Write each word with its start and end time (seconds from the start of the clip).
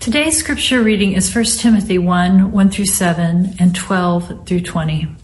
Today's 0.00 0.38
scripture 0.38 0.82
reading 0.82 1.12
is 1.12 1.32
1 1.32 1.44
Timothy 1.58 1.98
1 1.98 2.52
1 2.52 2.70
through 2.70 2.86
7 2.86 3.56
and 3.58 3.76
12 3.76 4.46
through 4.46 4.62
20. 4.62 5.14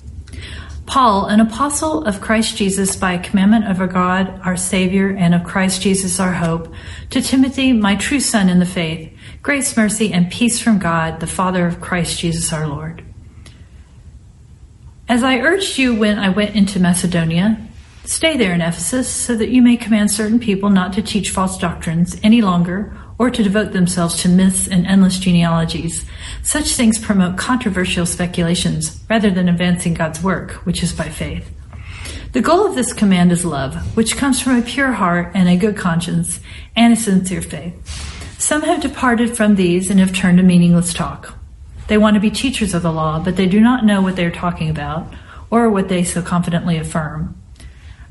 Paul, 0.84 1.24
an 1.28 1.40
apostle 1.40 2.04
of 2.04 2.20
Christ 2.20 2.58
Jesus 2.58 2.94
by 2.94 3.16
commandment 3.16 3.68
of 3.68 3.80
our 3.80 3.86
God, 3.86 4.38
our 4.44 4.58
Savior, 4.58 5.08
and 5.08 5.34
of 5.34 5.44
Christ 5.44 5.80
Jesus 5.80 6.20
our 6.20 6.34
hope, 6.34 6.74
to 7.08 7.22
Timothy, 7.22 7.72
my 7.72 7.96
true 7.96 8.20
son 8.20 8.50
in 8.50 8.58
the 8.58 8.66
faith, 8.66 9.10
grace, 9.42 9.74
mercy, 9.78 10.12
and 10.12 10.30
peace 10.30 10.60
from 10.60 10.78
God, 10.78 11.20
the 11.20 11.26
Father 11.26 11.66
of 11.66 11.80
Christ 11.80 12.20
Jesus 12.20 12.52
our 12.52 12.68
Lord. 12.68 13.02
As 15.08 15.22
I 15.22 15.38
urged 15.38 15.78
you 15.78 15.94
when 15.94 16.18
I 16.18 16.28
went 16.28 16.54
into 16.54 16.80
Macedonia, 16.80 17.66
stay 18.04 18.36
there 18.36 18.52
in 18.52 18.60
Ephesus 18.60 19.08
so 19.08 19.34
that 19.36 19.48
you 19.48 19.62
may 19.62 19.78
command 19.78 20.10
certain 20.10 20.38
people 20.38 20.68
not 20.68 20.92
to 20.92 21.02
teach 21.02 21.30
false 21.30 21.56
doctrines 21.56 22.20
any 22.22 22.42
longer 22.42 22.94
or 23.18 23.30
to 23.30 23.42
devote 23.42 23.72
themselves 23.72 24.20
to 24.22 24.28
myths 24.28 24.68
and 24.68 24.86
endless 24.86 25.18
genealogies. 25.18 26.04
Such 26.42 26.74
things 26.74 26.98
promote 26.98 27.38
controversial 27.38 28.06
speculations 28.06 29.00
rather 29.08 29.30
than 29.30 29.48
advancing 29.48 29.94
God's 29.94 30.22
work, 30.22 30.52
which 30.66 30.82
is 30.82 30.92
by 30.92 31.08
faith. 31.08 31.50
The 32.32 32.42
goal 32.42 32.66
of 32.66 32.74
this 32.74 32.92
command 32.92 33.32
is 33.32 33.44
love, 33.44 33.96
which 33.96 34.16
comes 34.16 34.40
from 34.40 34.58
a 34.58 34.62
pure 34.62 34.92
heart 34.92 35.32
and 35.34 35.48
a 35.48 35.56
good 35.56 35.76
conscience 35.76 36.40
and 36.74 36.92
a 36.92 36.96
sincere 36.96 37.40
faith. 37.40 37.74
Some 38.38 38.62
have 38.62 38.82
departed 38.82 39.36
from 39.36 39.54
these 39.54 39.90
and 39.90 39.98
have 39.98 40.12
turned 40.12 40.38
to 40.38 40.44
meaningless 40.44 40.92
talk. 40.92 41.34
They 41.88 41.96
want 41.96 42.14
to 42.14 42.20
be 42.20 42.30
teachers 42.30 42.74
of 42.74 42.82
the 42.82 42.92
law, 42.92 43.18
but 43.18 43.36
they 43.36 43.46
do 43.46 43.60
not 43.60 43.84
know 43.84 44.02
what 44.02 44.16
they 44.16 44.24
are 44.26 44.30
talking 44.30 44.68
about 44.68 45.12
or 45.50 45.70
what 45.70 45.88
they 45.88 46.04
so 46.04 46.20
confidently 46.20 46.76
affirm. 46.76 47.40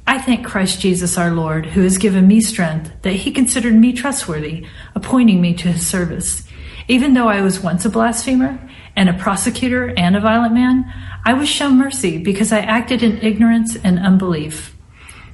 I 0.08 0.20
thank 0.20 0.46
Christ 0.46 0.82
Jesus 0.82 1.18
our 1.18 1.32
Lord, 1.32 1.66
who 1.66 1.82
has 1.82 1.98
given 1.98 2.28
me 2.28 2.40
strength, 2.40 2.92
that 3.02 3.14
he 3.14 3.32
considered 3.32 3.74
me 3.74 3.92
trustworthy, 3.92 4.66
appointing 4.94 5.42
me 5.42 5.56
to 5.56 5.72
his 5.72 5.88
service. 5.88 6.44
Even 6.88 7.14
though 7.14 7.28
I 7.28 7.42
was 7.42 7.62
once 7.62 7.86
a 7.86 7.90
blasphemer 7.90 8.60
and 8.96 9.10
a 9.10 9.14
prosecutor 9.14 9.94
and 9.98 10.16
a 10.16 10.22
violent 10.22 10.54
man, 10.54 10.86
I 11.26 11.34
was 11.34 11.50
shown 11.50 11.78
mercy 11.78 12.20
because 12.20 12.52
I 12.52 12.60
acted 12.60 13.02
in 13.02 13.18
ignorance 13.18 13.76
and 13.78 13.98
unbelief. 13.98 14.76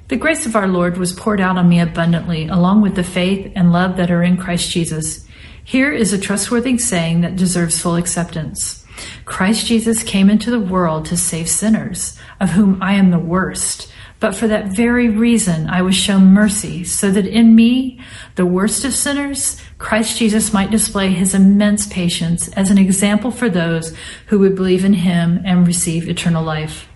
The 0.07 0.15
grace 0.15 0.45
of 0.45 0.55
our 0.55 0.67
Lord 0.67 0.97
was 0.97 1.11
poured 1.11 1.41
out 1.41 1.57
on 1.57 1.67
me 1.67 1.81
abundantly, 1.81 2.47
along 2.47 2.81
with 2.81 2.95
the 2.95 3.03
faith 3.03 3.51
and 3.55 3.73
love 3.73 3.97
that 3.97 4.11
are 4.11 4.23
in 4.23 4.37
Christ 4.37 4.71
Jesus. 4.71 5.27
Here 5.63 5.91
is 5.91 6.13
a 6.13 6.17
trustworthy 6.17 6.77
saying 6.77 7.21
that 7.21 7.35
deserves 7.35 7.81
full 7.81 7.95
acceptance. 7.95 8.85
Christ 9.25 9.65
Jesus 9.65 10.03
came 10.03 10.29
into 10.29 10.49
the 10.49 10.59
world 10.59 11.05
to 11.05 11.17
save 11.17 11.49
sinners, 11.49 12.17
of 12.39 12.51
whom 12.51 12.81
I 12.81 12.93
am 12.93 13.11
the 13.11 13.19
worst. 13.19 13.91
But 14.21 14.35
for 14.35 14.47
that 14.47 14.67
very 14.67 15.09
reason, 15.09 15.67
I 15.67 15.81
was 15.81 15.95
shown 15.95 16.27
mercy, 16.27 16.83
so 16.83 17.09
that 17.09 17.25
in 17.25 17.55
me, 17.55 17.99
the 18.35 18.45
worst 18.45 18.85
of 18.85 18.93
sinners, 18.93 19.59
Christ 19.79 20.19
Jesus 20.19 20.53
might 20.53 20.69
display 20.69 21.09
his 21.09 21.33
immense 21.33 21.87
patience 21.87 22.47
as 22.49 22.69
an 22.69 22.77
example 22.77 23.31
for 23.31 23.49
those 23.49 23.97
who 24.27 24.37
would 24.37 24.55
believe 24.55 24.85
in 24.85 24.93
him 24.93 25.41
and 25.43 25.65
receive 25.65 26.07
eternal 26.07 26.43
life. 26.43 26.87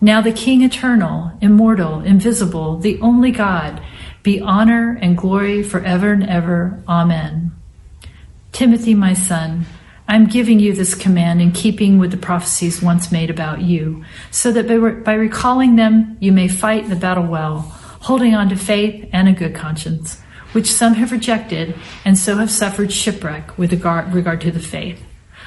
Now 0.00 0.20
the 0.20 0.32
King 0.32 0.62
eternal, 0.62 1.32
immortal, 1.40 2.02
invisible, 2.02 2.78
the 2.78 3.00
only 3.00 3.32
God, 3.32 3.82
be 4.22 4.40
honor 4.40 4.96
and 5.02 5.18
glory 5.18 5.64
forever 5.64 6.12
and 6.12 6.22
ever. 6.22 6.80
Amen. 6.88 7.50
Timothy, 8.52 8.94
my 8.94 9.12
son, 9.12 9.66
I'm 10.10 10.26
giving 10.26 10.58
you 10.58 10.72
this 10.72 10.96
command 10.96 11.40
in 11.40 11.52
keeping 11.52 12.00
with 12.00 12.10
the 12.10 12.16
prophecies 12.16 12.82
once 12.82 13.12
made 13.12 13.30
about 13.30 13.60
you, 13.60 14.04
so 14.32 14.50
that 14.50 14.66
by, 14.66 14.90
by 15.04 15.14
recalling 15.14 15.76
them, 15.76 16.16
you 16.18 16.32
may 16.32 16.48
fight 16.48 16.88
the 16.88 16.96
battle 16.96 17.28
well, 17.28 17.60
holding 18.00 18.34
on 18.34 18.48
to 18.48 18.56
faith 18.56 19.08
and 19.12 19.28
a 19.28 19.32
good 19.32 19.54
conscience, 19.54 20.20
which 20.50 20.72
some 20.72 20.94
have 20.94 21.12
rejected 21.12 21.76
and 22.04 22.18
so 22.18 22.38
have 22.38 22.50
suffered 22.50 22.92
shipwreck 22.92 23.56
with 23.56 23.70
regard, 23.70 24.12
regard 24.12 24.40
to 24.40 24.50
the 24.50 24.58
faith. 24.58 25.00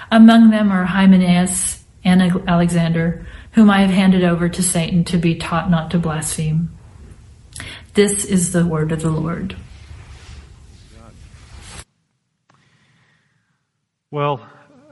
Among 0.10 0.50
them 0.50 0.72
are 0.72 0.86
Hymenaeus 0.86 1.84
and 2.06 2.22
Alexander, 2.48 3.28
whom 3.52 3.70
I 3.70 3.82
have 3.82 3.92
handed 3.92 4.24
over 4.24 4.48
to 4.48 4.64
Satan 4.64 5.04
to 5.06 5.18
be 5.18 5.36
taught 5.36 5.70
not 5.70 5.92
to 5.92 6.00
blaspheme. 6.00 6.70
This 7.96 8.24
is 8.24 8.54
the 8.54 8.66
word 8.66 8.94
of 8.94 9.02
the 9.02 9.12
Lord. 9.12 9.58
Well, 14.14 14.48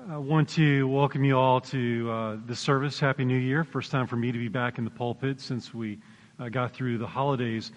I 0.10 0.18
want 0.18 0.50
to 0.50 0.88
welcome 0.88 1.24
you 1.24 1.38
all 1.38 1.62
to 1.62 2.12
uh, 2.12 2.38
the 2.48 2.56
service. 2.56 3.00
Happy 3.00 3.24
New 3.24 3.38
Year. 3.38 3.64
First 3.64 3.92
time 3.92 4.08
for 4.08 4.16
me 4.16 4.32
to 4.32 4.40
be 4.40 4.48
back 4.48 4.80
in 4.80 4.84
the 4.84 4.90
pulpit 4.90 5.40
since 5.40 5.72
we 5.76 6.00
uh, 6.40 6.50
got 6.50 6.74
through 6.74 6.98
the 6.98 7.06
holidays. 7.06 7.72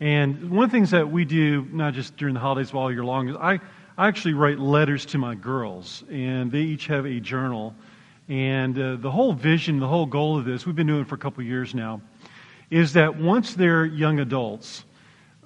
And 0.00 0.50
one 0.50 0.64
of 0.64 0.72
the 0.72 0.76
things 0.76 0.90
that 0.90 1.08
we 1.08 1.24
do, 1.24 1.64
not 1.70 1.94
just 1.94 2.16
during 2.16 2.34
the 2.34 2.40
holidays, 2.40 2.72
but 2.72 2.80
all 2.80 2.90
year 2.90 3.04
long, 3.04 3.28
is 3.28 3.36
I, 3.36 3.60
I 3.96 4.08
actually 4.08 4.34
write 4.34 4.58
letters 4.58 5.06
to 5.06 5.18
my 5.18 5.36
girls, 5.36 6.02
and 6.10 6.50
they 6.50 6.62
each 6.62 6.88
have 6.88 7.06
a 7.06 7.20
journal. 7.20 7.76
And 8.28 8.76
uh, 8.76 8.96
the 8.96 9.12
whole 9.12 9.32
vision, 9.32 9.78
the 9.78 9.86
whole 9.86 10.06
goal 10.06 10.36
of 10.36 10.46
this, 10.46 10.66
we've 10.66 10.74
been 10.74 10.88
doing 10.88 11.04
for 11.04 11.14
a 11.14 11.18
couple 11.18 11.44
years 11.44 11.76
now, 11.76 12.00
is 12.70 12.94
that 12.94 13.16
once 13.16 13.54
they're 13.54 13.84
young 13.84 14.18
adults, 14.18 14.82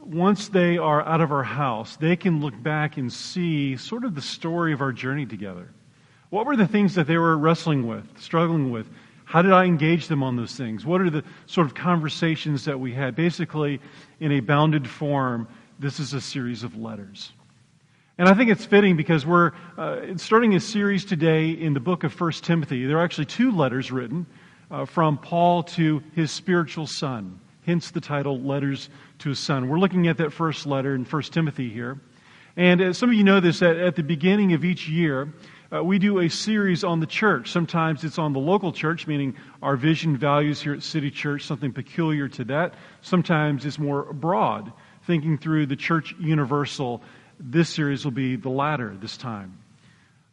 once 0.06 0.48
they 0.48 0.78
are 0.78 1.02
out 1.02 1.20
of 1.20 1.32
our 1.32 1.42
house, 1.42 1.96
they 1.96 2.16
can 2.16 2.40
look 2.40 2.60
back 2.62 2.96
and 2.96 3.12
see 3.12 3.76
sort 3.76 4.04
of 4.04 4.14
the 4.14 4.22
story 4.22 4.72
of 4.72 4.80
our 4.80 4.92
journey 4.92 5.26
together. 5.26 5.68
What 6.30 6.46
were 6.46 6.56
the 6.56 6.66
things 6.66 6.94
that 6.94 7.06
they 7.06 7.18
were 7.18 7.36
wrestling 7.36 7.86
with, 7.86 8.06
struggling 8.18 8.70
with? 8.70 8.88
How 9.24 9.42
did 9.42 9.52
I 9.52 9.64
engage 9.64 10.08
them 10.08 10.22
on 10.22 10.36
those 10.36 10.54
things? 10.54 10.84
What 10.84 11.00
are 11.00 11.10
the 11.10 11.24
sort 11.46 11.66
of 11.66 11.74
conversations 11.74 12.64
that 12.64 12.78
we 12.78 12.92
had? 12.92 13.14
Basically, 13.14 13.80
in 14.20 14.32
a 14.32 14.40
bounded 14.40 14.88
form, 14.88 15.48
this 15.78 16.00
is 16.00 16.14
a 16.14 16.20
series 16.20 16.62
of 16.62 16.76
letters. 16.76 17.32
And 18.18 18.28
I 18.28 18.34
think 18.34 18.50
it's 18.50 18.64
fitting 18.64 18.96
because 18.96 19.24
we're 19.24 19.52
uh, 19.78 20.16
starting 20.16 20.54
a 20.54 20.60
series 20.60 21.04
today 21.04 21.50
in 21.50 21.72
the 21.72 21.80
book 21.80 22.04
of 22.04 22.18
1 22.18 22.32
Timothy. 22.42 22.86
There 22.86 22.98
are 22.98 23.04
actually 23.04 23.26
two 23.26 23.50
letters 23.52 23.90
written 23.90 24.26
uh, 24.70 24.84
from 24.84 25.18
Paul 25.18 25.62
to 25.64 26.02
his 26.14 26.30
spiritual 26.30 26.86
son, 26.86 27.40
hence 27.66 27.90
the 27.90 28.00
title 28.00 28.40
Letters 28.40 28.90
to 29.20 29.30
His 29.30 29.38
Son. 29.38 29.68
We're 29.68 29.78
looking 29.78 30.08
at 30.08 30.18
that 30.18 30.32
first 30.32 30.66
letter 30.66 30.94
in 30.94 31.04
1 31.04 31.22
Timothy 31.24 31.68
here. 31.68 32.00
And 32.56 32.80
as 32.80 32.98
some 32.98 33.08
of 33.08 33.14
you 33.14 33.24
know 33.24 33.40
this, 33.40 33.62
at, 33.62 33.76
at 33.76 33.96
the 33.96 34.02
beginning 34.02 34.52
of 34.52 34.64
each 34.64 34.88
year, 34.88 35.32
uh, 35.74 35.82
we 35.82 35.98
do 35.98 36.18
a 36.18 36.28
series 36.28 36.84
on 36.84 37.00
the 37.00 37.06
church. 37.06 37.50
Sometimes 37.50 38.04
it's 38.04 38.18
on 38.18 38.34
the 38.34 38.38
local 38.38 38.72
church, 38.72 39.06
meaning 39.06 39.34
our 39.62 39.76
vision, 39.76 40.16
values 40.16 40.60
here 40.60 40.74
at 40.74 40.82
City 40.82 41.10
Church, 41.10 41.46
something 41.46 41.72
peculiar 41.72 42.28
to 42.28 42.44
that. 42.44 42.74
Sometimes 43.00 43.64
it's 43.64 43.78
more 43.78 44.12
broad, 44.12 44.70
thinking 45.06 45.38
through 45.38 45.66
the 45.66 45.76
church 45.76 46.14
universal. 46.20 47.02
This 47.40 47.70
series 47.70 48.04
will 48.04 48.12
be 48.12 48.36
the 48.36 48.50
latter 48.50 48.94
this 49.00 49.16
time. 49.16 49.58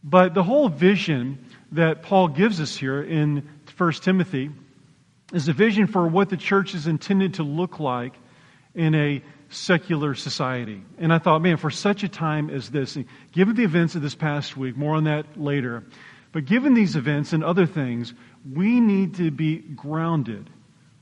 But 0.03 0.33
the 0.33 0.43
whole 0.43 0.67
vision 0.67 1.45
that 1.71 2.03
Paul 2.03 2.27
gives 2.27 2.59
us 2.59 2.75
here 2.75 3.01
in 3.01 3.47
1 3.77 3.91
Timothy 3.93 4.49
is 5.33 5.47
a 5.47 5.53
vision 5.53 5.87
for 5.87 6.07
what 6.07 6.29
the 6.29 6.37
church 6.37 6.73
is 6.73 6.87
intended 6.87 7.35
to 7.35 7.43
look 7.43 7.79
like 7.79 8.13
in 8.73 8.95
a 8.95 9.23
secular 9.49 10.13
society. 10.15 10.83
And 10.97 11.11
I 11.11 11.19
thought, 11.19 11.41
man, 11.41 11.57
for 11.57 11.69
such 11.69 12.03
a 12.03 12.09
time 12.09 12.49
as 12.49 12.69
this, 12.69 12.97
given 13.31 13.55
the 13.55 13.63
events 13.63 13.95
of 13.95 14.01
this 14.01 14.15
past 14.15 14.55
week, 14.55 14.77
more 14.77 14.95
on 14.95 15.05
that 15.05 15.39
later, 15.39 15.83
but 16.31 16.45
given 16.45 16.73
these 16.73 16.95
events 16.95 17.33
and 17.33 17.43
other 17.43 17.65
things, 17.65 18.13
we 18.53 18.79
need 18.79 19.15
to 19.15 19.31
be 19.31 19.57
grounded 19.57 20.49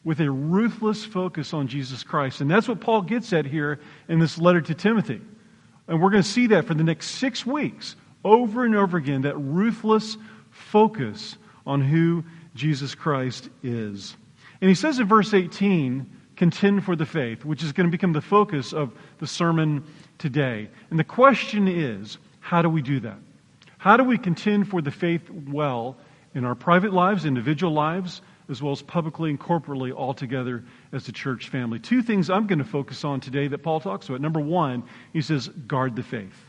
with 0.03 0.21
a 0.21 0.31
ruthless 0.31 1.03
focus 1.03 1.53
on 1.53 1.67
Jesus 1.67 2.03
Christ. 2.03 2.39
And 2.39 2.49
that's 2.49 2.67
what 2.67 2.79
Paul 2.79 3.01
gets 3.01 3.33
at 3.33 3.45
here 3.45 3.79
in 4.07 4.19
this 4.19 4.37
letter 4.37 4.61
to 4.61 4.73
Timothy. 4.73 5.21
And 5.87 6.01
we're 6.01 6.11
going 6.11 6.23
to 6.23 6.29
see 6.29 6.47
that 6.47 6.65
for 6.65 6.73
the 6.73 6.83
next 6.83 7.11
six 7.11 7.45
weeks, 7.45 7.97
over 8.23 8.63
and 8.63 8.75
over 8.75 8.97
again, 8.97 9.23
that 9.23 9.37
ruthless 9.37 10.17
focus 10.49 11.37
on 11.65 11.81
who 11.81 12.23
Jesus 12.57 12.95
Christ 12.95 13.49
is. 13.63 14.17
And 14.59 14.69
he 14.69 14.75
says 14.75 14.99
in 14.99 15.07
verse 15.07 15.33
18, 15.33 16.09
contend 16.35 16.83
for 16.83 16.95
the 16.95 17.05
faith, 17.05 17.45
which 17.45 17.63
is 17.63 17.71
going 17.71 17.87
to 17.87 17.91
become 17.91 18.13
the 18.13 18.21
focus 18.21 18.73
of 18.73 18.91
the 19.19 19.27
sermon 19.27 19.83
today. 20.17 20.69
And 20.89 20.99
the 20.99 21.03
question 21.03 21.67
is 21.67 22.17
how 22.39 22.61
do 22.61 22.69
we 22.69 22.81
do 22.81 22.99
that? 23.01 23.17
How 23.77 23.97
do 23.97 24.03
we 24.03 24.17
contend 24.17 24.69
for 24.69 24.81
the 24.81 24.91
faith 24.91 25.29
well 25.29 25.97
in 26.33 26.45
our 26.45 26.55
private 26.55 26.93
lives, 26.93 27.25
individual 27.25 27.73
lives, 27.73 28.21
as 28.49 28.61
well 28.61 28.71
as 28.71 28.81
publicly 28.81 29.29
and 29.29 29.39
corporately 29.39 29.93
all 29.93 30.13
together 30.13 30.63
as 30.93 31.07
a 31.07 31.11
church 31.11 31.49
family? 31.49 31.79
Two 31.79 32.01
things 32.01 32.29
I'm 32.29 32.47
going 32.47 32.59
to 32.59 32.65
focus 32.65 33.03
on 33.03 33.19
today 33.19 33.47
that 33.47 33.59
Paul 33.59 33.79
talks 33.79 34.09
about. 34.09 34.21
Number 34.21 34.39
one, 34.39 34.83
he 35.13 35.21
says, 35.21 35.47
guard 35.47 35.95
the 35.95 36.03
faith. 36.03 36.46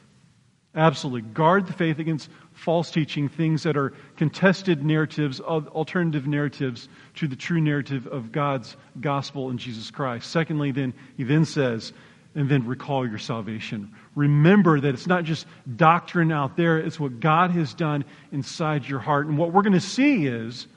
Absolutely. 0.74 1.22
Guard 1.22 1.66
the 1.66 1.72
faith 1.72 1.98
against 1.98 2.28
false 2.52 2.90
teaching, 2.90 3.28
things 3.28 3.62
that 3.62 3.76
are 3.76 3.94
contested 4.16 4.84
narratives, 4.84 5.40
alternative 5.40 6.26
narratives 6.26 6.88
to 7.16 7.26
the 7.26 7.36
true 7.36 7.60
narrative 7.60 8.06
of 8.06 8.32
God's 8.32 8.76
gospel 9.00 9.50
in 9.50 9.58
Jesus 9.58 9.90
Christ. 9.90 10.30
Secondly, 10.30 10.70
then, 10.70 10.92
he 11.16 11.24
then 11.24 11.44
says, 11.44 11.92
and 12.34 12.48
then 12.48 12.66
recall 12.66 13.08
your 13.08 13.18
salvation. 13.18 13.92
Remember 14.14 14.78
that 14.78 14.94
it's 14.94 15.06
not 15.06 15.24
just 15.24 15.46
doctrine 15.76 16.30
out 16.30 16.56
there, 16.56 16.78
it's 16.78 17.00
what 17.00 17.18
God 17.18 17.50
has 17.52 17.74
done 17.74 18.04
inside 18.30 18.86
your 18.86 19.00
heart. 19.00 19.26
And 19.26 19.38
what 19.38 19.52
we're 19.52 19.62
going 19.62 19.72
to 19.72 19.80
see 19.80 20.26
is 20.26 20.68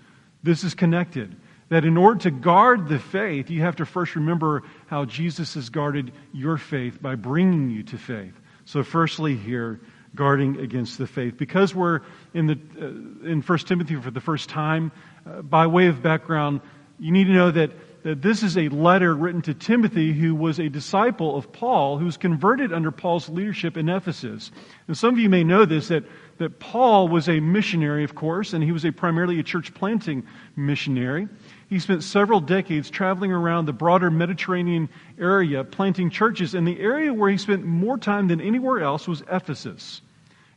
this 0.41 0.63
is 0.63 0.73
connected. 0.73 1.35
That 1.69 1.85
in 1.85 1.97
order 1.97 2.19
to 2.21 2.31
guard 2.31 2.87
the 2.87 2.99
faith, 2.99 3.49
you 3.49 3.61
have 3.61 3.75
to 3.75 3.85
first 3.85 4.15
remember 4.15 4.63
how 4.87 5.05
Jesus 5.05 5.53
has 5.53 5.69
guarded 5.69 6.11
your 6.33 6.57
faith 6.57 7.01
by 7.01 7.15
bringing 7.15 7.69
you 7.69 7.83
to 7.83 7.97
faith. 7.97 8.40
So, 8.65 8.83
firstly, 8.83 9.35
here, 9.35 9.79
guarding 10.15 10.59
against 10.59 10.97
the 10.97 11.07
faith. 11.07 11.37
Because 11.37 11.73
we're 11.73 12.01
in, 12.33 12.47
the, 12.47 12.59
uh, 12.79 13.27
in 13.27 13.41
1 13.41 13.57
Timothy 13.59 13.95
for 13.95 14.11
the 14.11 14.21
first 14.21 14.49
time, 14.49 14.91
uh, 15.25 15.41
by 15.41 15.67
way 15.67 15.87
of 15.87 16.01
background, 16.01 16.61
you 16.99 17.11
need 17.11 17.25
to 17.25 17.33
know 17.33 17.51
that, 17.51 17.71
that 18.03 18.21
this 18.21 18.41
is 18.41 18.57
a 18.57 18.69
letter 18.69 19.15
written 19.15 19.41
to 19.43 19.53
Timothy, 19.53 20.11
who 20.11 20.33
was 20.33 20.59
a 20.59 20.69
disciple 20.69 21.35
of 21.37 21.51
Paul, 21.51 21.97
who 21.97 22.05
was 22.05 22.17
converted 22.17 22.73
under 22.73 22.91
Paul's 22.91 23.29
leadership 23.29 23.77
in 23.77 23.89
Ephesus. 23.89 24.51
And 24.87 24.97
some 24.97 25.13
of 25.13 25.19
you 25.19 25.29
may 25.29 25.43
know 25.43 25.65
this, 25.65 25.89
that, 25.89 26.03
that 26.39 26.59
Paul 26.59 27.07
was 27.07 27.29
a 27.29 27.39
missionary, 27.39 28.03
of 28.03 28.15
course, 28.15 28.53
and 28.53 28.63
he 28.63 28.71
was 28.71 28.85
a 28.85 28.91
primarily 28.91 29.39
a 29.39 29.43
church 29.43 29.73
planting 29.73 30.25
missionary. 30.55 31.27
He 31.69 31.79
spent 31.79 32.03
several 32.03 32.41
decades 32.41 32.89
traveling 32.89 33.31
around 33.31 33.65
the 33.65 33.73
broader 33.73 34.09
Mediterranean 34.09 34.89
area 35.19 35.63
planting 35.63 36.09
churches, 36.09 36.55
and 36.55 36.67
the 36.67 36.79
area 36.79 37.13
where 37.13 37.29
he 37.29 37.37
spent 37.37 37.63
more 37.63 37.97
time 37.97 38.27
than 38.27 38.41
anywhere 38.41 38.81
else 38.81 39.07
was 39.07 39.23
Ephesus 39.31 40.01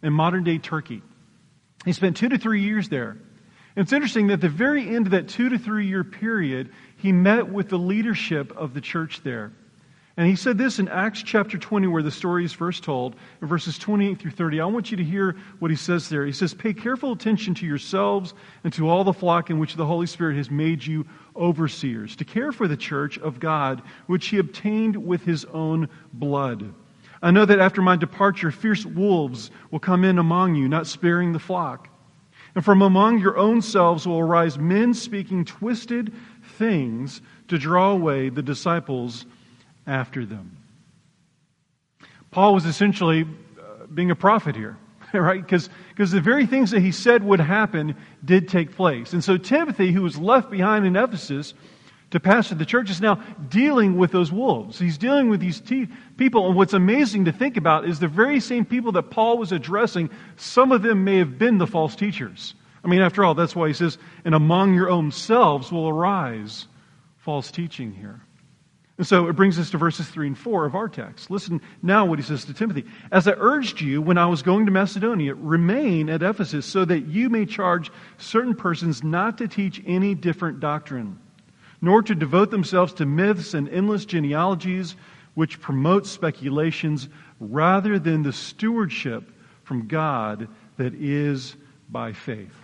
in 0.03 0.13
modern 0.13 0.45
day 0.45 0.59
Turkey. 0.59 1.03
He 1.85 1.93
spent 1.93 2.17
two 2.17 2.31
to 2.31 2.39
three 2.39 2.63
years 2.63 2.89
there. 2.89 3.19
It's 3.77 3.93
interesting 3.93 4.29
that 4.29 4.35
at 4.35 4.41
the 4.41 4.49
very 4.49 4.95
end 4.95 5.07
of 5.07 5.13
that 5.13 5.29
two 5.29 5.49
to 5.49 5.59
three 5.59 5.87
year 5.87 6.05
period, 6.05 6.71
he 7.05 7.13
met 7.13 7.51
with 7.51 7.69
the 7.69 7.79
leadership 7.79 8.57
of 8.57 8.73
the 8.73 8.81
church 8.81 9.21
there. 9.23 9.53
And 10.17 10.27
he 10.27 10.37
said 10.37 10.57
this 10.57 10.79
in 10.79 10.89
Acts 10.89 11.23
chapter 11.23 11.59
20, 11.59 11.87
where 11.89 12.03
the 12.03 12.11
story 12.11 12.47
is 12.47 12.53
first 12.55 12.83
told, 12.83 13.15
in 13.43 13.47
verses 13.47 13.77
28 13.77 14.19
through 14.19 14.31
30. 14.31 14.63
I 14.63 14.65
want 14.65 14.91
you 14.91 14.97
to 14.97 15.05
hear 15.05 15.37
what 15.59 15.71
he 15.71 15.77
says 15.77 16.09
there. 16.09 16.25
He 16.25 16.33
says, 16.33 16.55
Pay 16.55 16.73
careful 16.73 17.13
attention 17.13 17.55
to 17.57 17.67
yourselves 17.67 18.33
and 18.65 18.73
to 18.73 18.89
all 18.89 19.05
the 19.05 19.13
flock 19.13 19.51
in 19.51 19.59
which 19.59 19.75
the 19.75 19.85
Holy 19.85 20.07
Spirit 20.07 20.39
has 20.39 20.51
made 20.51 20.83
you 20.83 21.05
overseers, 21.37 22.17
to 22.17 22.25
care 22.25 22.53
for 22.53 22.67
the 22.67 22.75
church 22.75 23.19
of 23.19 23.39
God, 23.39 23.83
which 24.07 24.29
he 24.29 24.39
obtained 24.39 24.97
with 24.97 25.27
his 25.27 25.45
own 25.45 25.91
blood. 26.15 26.73
I 27.21 27.33
know 27.33 27.45
that 27.45 27.59
after 27.59 27.83
my 27.83 27.97
departure, 27.97 28.51
fierce 28.51 28.87
wolves 28.87 29.51
will 29.71 29.79
come 29.79 30.05
in 30.05 30.17
among 30.19 30.55
you, 30.55 30.71
not 30.71 30.87
sparing 30.87 31.35
the 31.35 31.39
flock. 31.39 31.91
And 32.55 32.65
from 32.65 32.83
among 32.83 33.19
your 33.19 33.37
own 33.37 33.63
selves 33.63 34.07
will 34.07 34.21
arise 34.21 34.59
men 34.59 34.95
speaking 34.95 35.45
twisted 35.45 36.15
things 36.55 37.21
to 37.49 37.59
draw 37.59 37.91
away 37.91 38.29
the 38.29 38.43
disciples 38.43 39.27
after 39.87 40.25
them. 40.25 40.57
Paul 42.31 42.55
was 42.55 42.67
essentially 42.67 43.23
uh, 43.23 43.87
being 43.87 44.11
a 44.11 44.17
prophet 44.17 44.57
here, 44.57 44.77
right? 45.15 45.41
Because 45.41 45.69
the 46.11 46.21
very 46.21 46.47
things 46.47 46.73
that 46.73 46.81
he 46.81 46.91
said 46.91 47.23
would 47.23 47.41
happen 47.41 47.95
did 48.25 48.49
take 48.49 48.75
place. 48.75 49.13
And 49.13 49.23
so 49.23 49.37
Timothy, 49.37 49.93
who 49.93 50.03
was 50.03 50.19
left 50.19 50.51
behind 50.51 50.85
in 50.85 50.97
Ephesus 50.97 51.55
to 52.11 52.19
pastor 52.19 52.57
the 52.57 52.65
church, 52.65 52.91
is 52.91 53.01
now 53.01 53.17
dealing 53.49 53.97
with 53.97 54.11
those 54.11 54.33
wolves. 54.33 54.79
He's 54.79 54.99
dealing 54.99 55.29
with 55.29 55.41
these 55.41 55.61
te- 55.61 55.89
people. 56.17 56.49
And 56.49 56.57
what's 56.57 56.73
amazing 56.73 57.27
to 57.27 57.33
think 57.33 57.57
about 57.57 57.89
is 57.89 58.01
the 58.01 58.09
very 58.09 58.41
same 58.41 58.65
people 58.65 58.93
that 58.93 59.11
Paul 59.11 59.39
was 59.39 59.53
addressing, 59.53 60.11
some 60.37 60.73
of 60.73 60.83
them 60.83 61.05
may 61.05 61.19
have 61.19 61.39
been 61.39 61.59
the 61.59 61.67
false 61.67 61.95
teachers. 61.95 62.55
I 62.85 62.89
mean, 62.89 63.01
after 63.01 63.25
all, 63.25 63.35
that's 63.35 63.57
why 63.57 63.69
he 63.69 63.75
says, 63.75 63.97
and 64.25 64.35
among 64.35 64.75
your 64.75 64.91
own 64.91 65.11
selves 65.11 65.73
will 65.73 65.89
arise 65.89 66.67
false 67.19 67.51
teaching 67.51 67.93
here. 67.93 68.21
And 68.97 69.07
so 69.07 69.27
it 69.27 69.33
brings 69.33 69.59
us 69.59 69.71
to 69.71 69.79
verses 69.79 70.09
3 70.09 70.29
and 70.29 70.39
4 70.39 70.67
of 70.67 70.77
our 70.77 70.89
text. 70.89 71.31
Listen 71.31 71.61
now 71.83 72.05
what 72.05 72.19
he 72.19 72.25
says 72.25 72.45
to 72.45 72.55
Timothy. 72.55 72.85
As 73.11 73.27
I 73.27 73.33
urged 73.39 73.81
you 73.81 74.01
when 74.01 74.19
I 74.19 74.27
was 74.27 74.43
going 74.43 74.67
to 74.67 74.73
Macedonia, 74.73 75.35
remain 75.35 76.09
at 76.09 76.23
Ephesus 76.23 76.65
so 76.65 76.85
that 76.85 77.07
you 77.07 77.29
may 77.29 77.47
charge 77.47 77.91
certain 78.19 78.55
persons 78.55 79.03
not 79.03 79.39
to 79.39 79.49
teach 79.49 79.83
any 79.85 80.15
different 80.15 80.61
doctrine, 80.61 81.19
nor 81.81 82.03
to 82.03 82.15
devote 82.15 82.53
themselves 82.53 82.93
to 82.95 83.07
myths 83.07 83.55
and 83.55 83.69
endless 83.69 84.05
genealogies 84.05 84.95
which 85.35 85.61
promote 85.61 86.07
speculations 86.07 87.09
rather 87.41 87.99
than 87.99 88.23
the 88.23 88.33
stewardship 88.33 89.29
from 89.65 89.89
God 89.89 90.47
that 90.77 90.95
is 90.95 91.57
by 91.89 92.13
faith. 92.13 92.64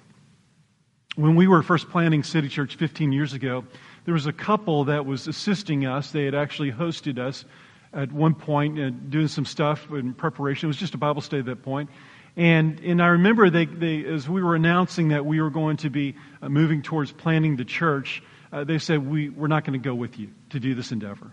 When 1.17 1.35
we 1.35 1.49
were 1.49 1.63
first 1.63 1.91
planning 1.91 2.23
City 2.23 2.49
Church 2.49 2.77
15 2.77 3.11
years 3.11 3.33
ago, 3.33 3.65
there 4.05 4.15
was 4.15 4.27
a 4.27 4.33
couple 4.33 4.85
that 4.85 5.07
was 5.07 5.27
assisting 5.27 5.85
us. 5.85 6.13
They 6.13 6.25
had 6.25 6.37
actually 6.37 6.71
hosted 6.71 7.19
us 7.19 7.45
at 7.93 8.13
one 8.13 8.35
point 8.35 8.79
uh, 8.79 8.91
doing 8.91 9.27
some 9.27 9.45
stuff 9.45 9.91
in 9.91 10.15
preparation. 10.15 10.67
It 10.67 10.69
was 10.69 10.77
just 10.77 10.95
a 10.95 10.99
Bible 10.99 11.21
study 11.21 11.41
at 11.41 11.47
that 11.47 11.63
point. 11.65 11.91
And, 12.37 12.79
and 12.81 13.03
I 13.03 13.09
remember 13.09 13.51
they, 13.51 13.67
they, 13.67 14.05
as 14.05 14.29
we 14.29 14.41
were 14.41 14.55
announcing 14.55 15.09
that 15.09 15.27
we 15.27 15.41
were 15.43 15.51
going 15.51 15.79
to 15.79 15.91
be 15.91 16.15
uh, 16.41 16.49
moving 16.49 16.81
towards 16.81 17.11
planning 17.11 17.57
the 17.57 17.65
church, 17.65 18.23
uh, 18.53 18.63
they 18.63 18.79
said, 18.79 19.05
we, 19.05 19.31
We're 19.31 19.49
not 19.49 19.65
going 19.65 19.81
to 19.81 19.85
go 19.85 19.97
with 19.97 20.17
you 20.17 20.31
to 20.51 20.61
do 20.61 20.77
this 20.77 20.93
endeavor. 20.93 21.33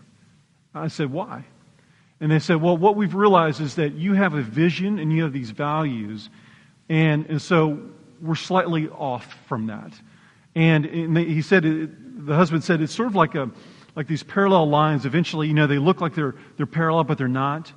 I 0.74 0.88
said, 0.88 1.12
Why? 1.12 1.46
And 2.20 2.32
they 2.32 2.40
said, 2.40 2.64
Well, 2.64 2.78
what 2.78 2.96
we've 2.96 3.14
realized 3.14 3.62
is 3.62 3.76
that 3.76 3.94
you 3.94 4.14
have 4.14 4.34
a 4.34 4.42
vision 4.42 4.98
and 4.98 5.14
you 5.14 5.22
have 5.22 5.34
these 5.34 5.52
values. 5.52 6.32
And, 6.90 7.28
and 7.28 7.42
so 7.42 7.80
we're 8.22 8.36
slightly 8.36 8.90
off 8.90 9.38
from 9.48 9.68
that. 9.68 9.94
And, 10.56 10.86
and 10.86 11.18
he 11.18 11.42
said, 11.42 11.64
the 11.64 12.36
husband 12.36 12.64
said, 12.64 12.82
it's 12.82 12.94
sort 12.94 13.08
of 13.08 13.16
like, 13.16 13.36
a, 13.36 13.50
like 13.96 14.08
these 14.08 14.24
parallel 14.24 14.68
lines. 14.70 15.06
Eventually, 15.06 15.48
you 15.48 15.54
know, 15.54 15.68
they 15.68 15.78
look 15.78 16.02
like 16.02 16.16
they're, 16.16 16.36
they're 16.58 16.66
parallel, 16.66 17.04
but 17.04 17.18
they're 17.18 17.28
not. 17.28 17.72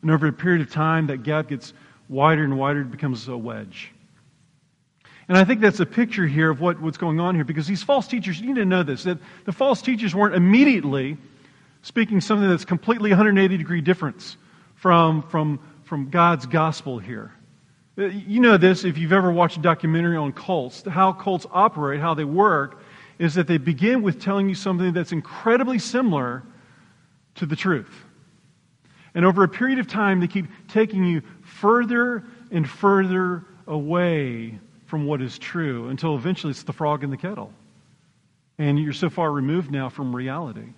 And 0.00 0.10
over 0.10 0.26
a 0.26 0.32
period 0.32 0.62
of 0.62 0.70
time, 0.70 1.06
that 1.08 1.22
gap 1.22 1.48
gets 1.48 1.74
wider 2.08 2.44
and 2.44 2.58
wider, 2.58 2.80
it 2.80 2.90
becomes 2.90 3.28
a 3.28 3.36
wedge. 3.36 3.92
And 5.28 5.38
I 5.38 5.44
think 5.44 5.60
that's 5.60 5.80
a 5.80 5.86
picture 5.86 6.26
here 6.26 6.50
of 6.50 6.60
what, 6.60 6.80
what's 6.80 6.98
going 6.98 7.20
on 7.20 7.34
here 7.34 7.44
because 7.44 7.66
these 7.66 7.82
false 7.82 8.06
teachers, 8.08 8.40
you 8.40 8.46
need 8.48 8.56
to 8.56 8.64
know 8.64 8.82
this, 8.82 9.04
that 9.04 9.18
the 9.44 9.52
false 9.52 9.80
teachers 9.80 10.14
weren't 10.14 10.34
immediately 10.34 11.16
speaking 11.82 12.20
something 12.20 12.48
that's 12.48 12.64
completely 12.64 13.10
180 13.10 13.56
degree 13.56 13.80
difference 13.80 14.36
from, 14.74 15.22
from, 15.22 15.60
from 15.84 16.10
God's 16.10 16.46
gospel 16.46 16.98
here. 16.98 17.32
Uh, 17.98 18.04
you 18.04 18.40
know 18.40 18.56
this 18.56 18.84
if 18.84 18.96
you've 18.96 19.12
ever 19.12 19.30
watched 19.30 19.58
a 19.58 19.60
documentary 19.60 20.16
on 20.16 20.32
cults, 20.32 20.82
how 20.88 21.12
cults 21.12 21.46
operate, 21.50 22.00
how 22.00 22.14
they 22.14 22.24
work, 22.24 22.82
is 23.18 23.34
that 23.34 23.46
they 23.46 23.58
begin 23.58 24.02
with 24.02 24.20
telling 24.20 24.48
you 24.48 24.54
something 24.54 24.92
that's 24.92 25.12
incredibly 25.12 25.78
similar 25.78 26.42
to 27.34 27.46
the 27.46 27.56
truth. 27.56 28.04
And 29.14 29.26
over 29.26 29.44
a 29.44 29.48
period 29.48 29.78
of 29.78 29.86
time, 29.86 30.20
they 30.20 30.26
keep 30.26 30.46
taking 30.68 31.04
you 31.04 31.22
further 31.42 32.24
and 32.50 32.68
further 32.68 33.44
away 33.66 34.58
from 34.86 35.06
what 35.06 35.20
is 35.20 35.38
true 35.38 35.88
until 35.88 36.16
eventually 36.16 36.50
it's 36.50 36.62
the 36.62 36.72
frog 36.72 37.04
in 37.04 37.10
the 37.10 37.16
kettle. 37.16 37.52
And 38.58 38.78
you're 38.78 38.92
so 38.92 39.10
far 39.10 39.30
removed 39.30 39.70
now 39.70 39.88
from 39.88 40.16
reality. 40.16 40.68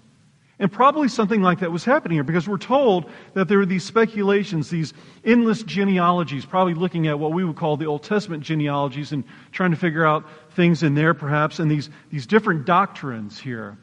And 0.65 0.73
probably 0.73 1.09
something 1.09 1.43
like 1.43 1.61
that 1.61 1.71
was 1.71 1.85
happening 1.85 2.17
here 2.17 2.25
because 2.25 2.49
we're 2.49 2.57
told 2.57 3.11
that 3.35 3.49
there 3.49 3.61
are 3.61 3.67
these 3.67 3.85
speculations, 3.85 4.71
these 4.71 4.95
endless 5.23 5.63
genealogies, 5.63 6.47
probably 6.47 6.73
looking 6.73 7.07
at 7.07 7.19
what 7.19 7.33
we 7.33 7.45
would 7.45 7.57
call 7.57 7.77
the 7.77 7.85
Old 7.85 8.03
Testament 8.03 8.43
genealogies 8.43 9.13
and 9.13 9.25
trying 9.53 9.73
to 9.73 9.77
figure 9.77 10.07
out 10.07 10.25
things 10.53 10.83
in 10.83 10.95
there 10.95 11.13
perhaps, 11.13 11.59
and 11.59 11.71
these, 11.71 11.91
these 12.11 12.25
different 12.25 12.65
doctrines 12.65 13.39
here. 13.39 13.77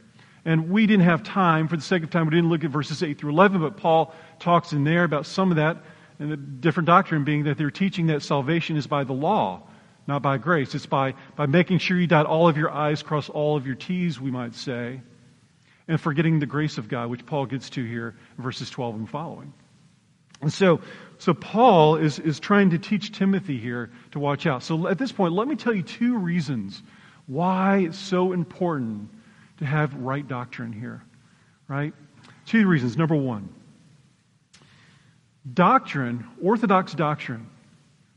And 0.43 0.71
we 0.71 0.87
didn't 0.87 1.05
have 1.05 1.21
time, 1.21 1.67
for 1.67 1.75
the 1.75 1.83
sake 1.83 2.01
of 2.01 2.09
time, 2.09 2.25
we 2.25 2.31
didn't 2.31 2.49
look 2.49 2.63
at 2.63 2.71
verses 2.71 3.03
8 3.03 3.15
through 3.19 3.29
11, 3.29 3.61
but 3.61 3.77
Paul 3.77 4.15
talks 4.39 4.73
in 4.73 4.83
there 4.83 5.03
about 5.03 5.27
some 5.27 5.51
of 5.51 5.57
that, 5.57 5.77
and 6.17 6.31
the 6.31 6.37
different 6.37 6.87
doctrine 6.87 7.23
being 7.23 7.43
that 7.43 7.59
they're 7.59 7.69
teaching 7.69 8.07
that 8.07 8.23
salvation 8.23 8.75
is 8.75 8.87
by 8.87 9.03
the 9.03 9.13
law, 9.13 9.61
not 10.07 10.23
by 10.23 10.39
grace. 10.39 10.73
It's 10.73 10.87
by, 10.87 11.13
by 11.35 11.45
making 11.45 11.77
sure 11.77 11.99
you 11.99 12.07
dot 12.07 12.25
all 12.25 12.47
of 12.47 12.57
your 12.57 12.71
I's, 12.71 13.03
cross 13.03 13.29
all 13.29 13.55
of 13.55 13.67
your 13.67 13.75
T's, 13.75 14.19
we 14.19 14.31
might 14.31 14.55
say 14.55 15.01
and 15.91 15.99
forgetting 15.99 16.39
the 16.39 16.45
grace 16.45 16.77
of 16.77 16.87
God, 16.87 17.09
which 17.09 17.25
Paul 17.25 17.45
gets 17.45 17.69
to 17.71 17.83
here 17.83 18.15
verses 18.37 18.69
12 18.69 18.95
and 18.95 19.09
following. 19.09 19.51
And 20.41 20.51
so, 20.51 20.79
so 21.17 21.33
Paul 21.33 21.97
is, 21.97 22.17
is 22.17 22.39
trying 22.39 22.69
to 22.69 22.77
teach 22.77 23.11
Timothy 23.11 23.57
here 23.57 23.91
to 24.11 24.19
watch 24.19 24.47
out. 24.47 24.63
So 24.63 24.87
at 24.87 24.97
this 24.97 25.11
point, 25.11 25.33
let 25.33 25.49
me 25.49 25.57
tell 25.57 25.73
you 25.73 25.83
two 25.83 26.17
reasons 26.17 26.81
why 27.27 27.79
it's 27.79 27.97
so 27.99 28.31
important 28.31 29.09
to 29.57 29.65
have 29.65 29.93
right 29.95 30.25
doctrine 30.25 30.71
here. 30.71 31.03
Right? 31.67 31.93
Two 32.45 32.65
reasons. 32.67 32.95
Number 32.95 33.15
one, 33.15 33.49
doctrine, 35.53 36.25
orthodox 36.41 36.93
doctrine, 36.93 37.49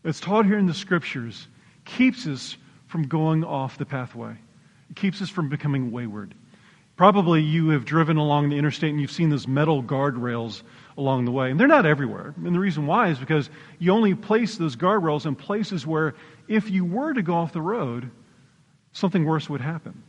that's 0.04 0.20
taught 0.20 0.46
here 0.46 0.58
in 0.58 0.66
the 0.66 0.74
scriptures, 0.74 1.48
keeps 1.84 2.24
us 2.28 2.56
from 2.86 3.08
going 3.08 3.42
off 3.42 3.78
the 3.78 3.84
pathway. 3.84 4.36
It 4.90 4.94
keeps 4.94 5.20
us 5.20 5.28
from 5.28 5.48
becoming 5.48 5.90
wayward. 5.90 6.36
Probably 6.96 7.42
you 7.42 7.70
have 7.70 7.84
driven 7.84 8.16
along 8.16 8.50
the 8.50 8.56
interstate 8.56 8.90
and 8.90 9.00
you've 9.00 9.10
seen 9.10 9.28
those 9.28 9.48
metal 9.48 9.82
guardrails 9.82 10.62
along 10.96 11.24
the 11.24 11.32
way. 11.32 11.50
And 11.50 11.58
they're 11.58 11.66
not 11.66 11.86
everywhere. 11.86 12.34
And 12.36 12.54
the 12.54 12.60
reason 12.60 12.86
why 12.86 13.08
is 13.08 13.18
because 13.18 13.50
you 13.80 13.92
only 13.92 14.14
place 14.14 14.56
those 14.56 14.76
guardrails 14.76 15.26
in 15.26 15.34
places 15.34 15.86
where 15.86 16.14
if 16.46 16.70
you 16.70 16.84
were 16.84 17.12
to 17.12 17.22
go 17.22 17.34
off 17.34 17.52
the 17.52 17.62
road, 17.62 18.10
something 18.92 19.24
worse 19.24 19.50
would 19.50 19.60
happen. 19.60 20.02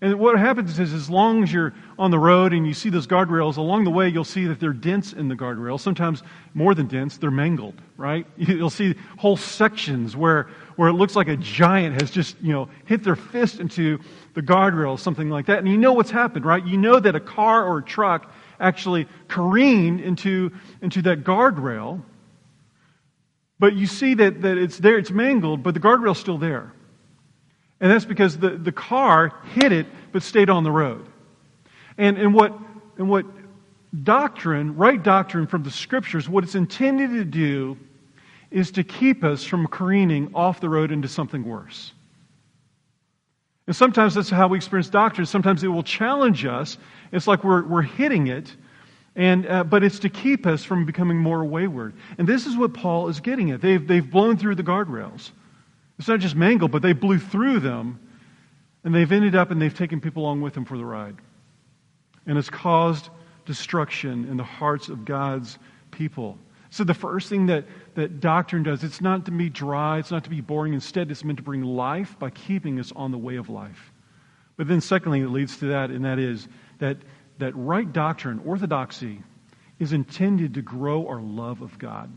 And 0.00 0.18
what 0.18 0.38
happens 0.38 0.78
is, 0.78 0.92
as 0.92 1.08
long 1.08 1.42
as 1.42 1.50
you're 1.50 1.72
on 1.98 2.10
the 2.10 2.18
road 2.18 2.52
and 2.52 2.66
you 2.66 2.74
see 2.74 2.90
those 2.90 3.06
guardrails, 3.06 3.56
along 3.56 3.84
the 3.84 3.90
way, 3.90 4.08
you'll 4.10 4.24
see 4.24 4.44
that 4.44 4.60
they're 4.60 4.74
dents 4.74 5.14
in 5.14 5.28
the 5.28 5.34
guardrails. 5.34 5.80
Sometimes 5.80 6.22
more 6.52 6.74
than 6.74 6.86
dents, 6.86 7.16
they're 7.16 7.30
mangled, 7.30 7.80
right? 7.96 8.26
You'll 8.36 8.68
see 8.68 8.94
whole 9.16 9.38
sections 9.38 10.14
where, 10.14 10.48
where 10.76 10.88
it 10.88 10.92
looks 10.92 11.16
like 11.16 11.28
a 11.28 11.36
giant 11.36 12.00
has 12.00 12.10
just, 12.10 12.36
you 12.40 12.52
know, 12.52 12.68
hit 12.84 13.02
their 13.02 13.16
fist 13.16 13.60
into 13.60 13.98
the 14.34 14.42
guardrail, 14.42 14.98
something 14.98 15.30
like 15.30 15.46
that. 15.46 15.58
And 15.58 15.68
you 15.68 15.78
know 15.78 15.94
what's 15.94 16.10
happened, 16.10 16.44
right? 16.44 16.64
You 16.64 16.76
know 16.76 17.00
that 17.00 17.14
a 17.14 17.20
car 17.20 17.66
or 17.66 17.78
a 17.78 17.82
truck 17.82 18.30
actually 18.60 19.08
careened 19.28 20.00
into, 20.00 20.52
into 20.82 21.02
that 21.02 21.24
guardrail. 21.24 22.02
But 23.58 23.74
you 23.74 23.86
see 23.86 24.14
that, 24.14 24.42
that 24.42 24.58
it's 24.58 24.78
there, 24.78 24.98
it's 24.98 25.10
mangled, 25.10 25.62
but 25.62 25.72
the 25.72 25.80
guardrail's 25.80 26.18
still 26.18 26.38
there. 26.38 26.72
And 27.80 27.90
that's 27.90 28.04
because 28.04 28.38
the, 28.38 28.50
the 28.50 28.72
car 28.72 29.32
hit 29.54 29.72
it 29.72 29.86
but 30.12 30.22
stayed 30.22 30.50
on 30.50 30.62
the 30.62 30.70
road. 30.70 31.06
And, 31.98 32.18
and, 32.18 32.34
what, 32.34 32.56
and 32.98 33.08
what 33.08 33.24
doctrine, 34.02 34.76
right 34.76 35.02
doctrine 35.02 35.46
from 35.46 35.62
the 35.62 35.70
scriptures, 35.70 36.28
what 36.28 36.44
it's 36.44 36.54
intended 36.54 37.10
to 37.10 37.24
do 37.24 37.78
is 38.50 38.70
to 38.72 38.84
keep 38.84 39.24
us 39.24 39.44
from 39.44 39.66
careening 39.66 40.34
off 40.34 40.60
the 40.60 40.68
road 40.68 40.92
into 40.92 41.08
something 41.08 41.44
worse. 41.44 41.92
And 43.66 43.74
sometimes 43.74 44.14
that's 44.14 44.30
how 44.30 44.48
we 44.48 44.56
experience 44.56 44.88
doctrine. 44.88 45.26
Sometimes 45.26 45.64
it 45.64 45.68
will 45.68 45.82
challenge 45.82 46.44
us. 46.44 46.78
It's 47.10 47.26
like 47.26 47.42
we're, 47.42 47.64
we're 47.64 47.82
hitting 47.82 48.28
it, 48.28 48.54
and, 49.16 49.46
uh, 49.46 49.64
but 49.64 49.82
it's 49.82 49.98
to 50.00 50.08
keep 50.08 50.46
us 50.46 50.62
from 50.62 50.84
becoming 50.84 51.16
more 51.16 51.44
wayward. 51.44 51.94
And 52.18 52.28
this 52.28 52.46
is 52.46 52.56
what 52.56 52.74
Paul 52.74 53.08
is 53.08 53.18
getting 53.20 53.50
at. 53.50 53.60
They've, 53.60 53.84
they've 53.84 54.08
blown 54.08 54.36
through 54.36 54.54
the 54.54 54.62
guardrails. 54.62 55.30
It's 55.98 56.06
not 56.06 56.20
just 56.20 56.36
mangled, 56.36 56.70
but 56.70 56.82
they 56.82 56.92
blew 56.92 57.18
through 57.18 57.60
them, 57.60 57.98
and 58.84 58.94
they've 58.94 59.10
ended 59.10 59.34
up 59.34 59.50
and 59.50 59.60
they've 59.60 59.76
taken 59.76 60.00
people 60.00 60.22
along 60.22 60.42
with 60.42 60.54
them 60.54 60.64
for 60.64 60.78
the 60.78 60.84
ride. 60.84 61.16
And 62.26 62.38
it's 62.38 62.50
caused 62.50 63.08
destruction 63.46 64.28
in 64.28 64.36
the 64.36 64.44
hearts 64.44 64.88
of 64.88 65.04
God's 65.04 65.58
people. 65.90 66.38
So 66.70 66.84
the 66.84 66.94
first 66.94 67.28
thing 67.28 67.46
that, 67.46 67.64
that 67.96 68.20
doctrine 68.20 68.62
does, 68.62 68.84
it's 68.84 69.00
not 69.00 69.24
to 69.24 69.30
be 69.30 69.50
dry, 69.50 69.98
it's 69.98 70.10
not 70.10 70.24
to 70.24 70.30
be 70.30 70.40
boring. 70.40 70.74
Instead, 70.74 71.10
it's 71.10 71.24
meant 71.24 71.38
to 71.38 71.42
bring 71.42 71.62
life 71.62 72.18
by 72.18 72.30
keeping 72.30 72.78
us 72.78 72.92
on 72.94 73.10
the 73.10 73.18
way 73.18 73.36
of 73.36 73.48
life. 73.48 73.92
But 74.56 74.68
then 74.68 74.80
secondly, 74.80 75.20
it 75.20 75.28
leads 75.28 75.56
to 75.58 75.66
that, 75.66 75.90
and 75.90 76.04
that 76.04 76.18
is 76.18 76.46
that, 76.78 76.98
that 77.38 77.54
right 77.56 77.90
doctrine, 77.90 78.40
orthodoxy, 78.44 79.22
is 79.78 79.92
intended 79.92 80.54
to 80.54 80.62
grow 80.62 81.06
our 81.08 81.20
love 81.20 81.60
of 81.62 81.78
God. 81.78 82.10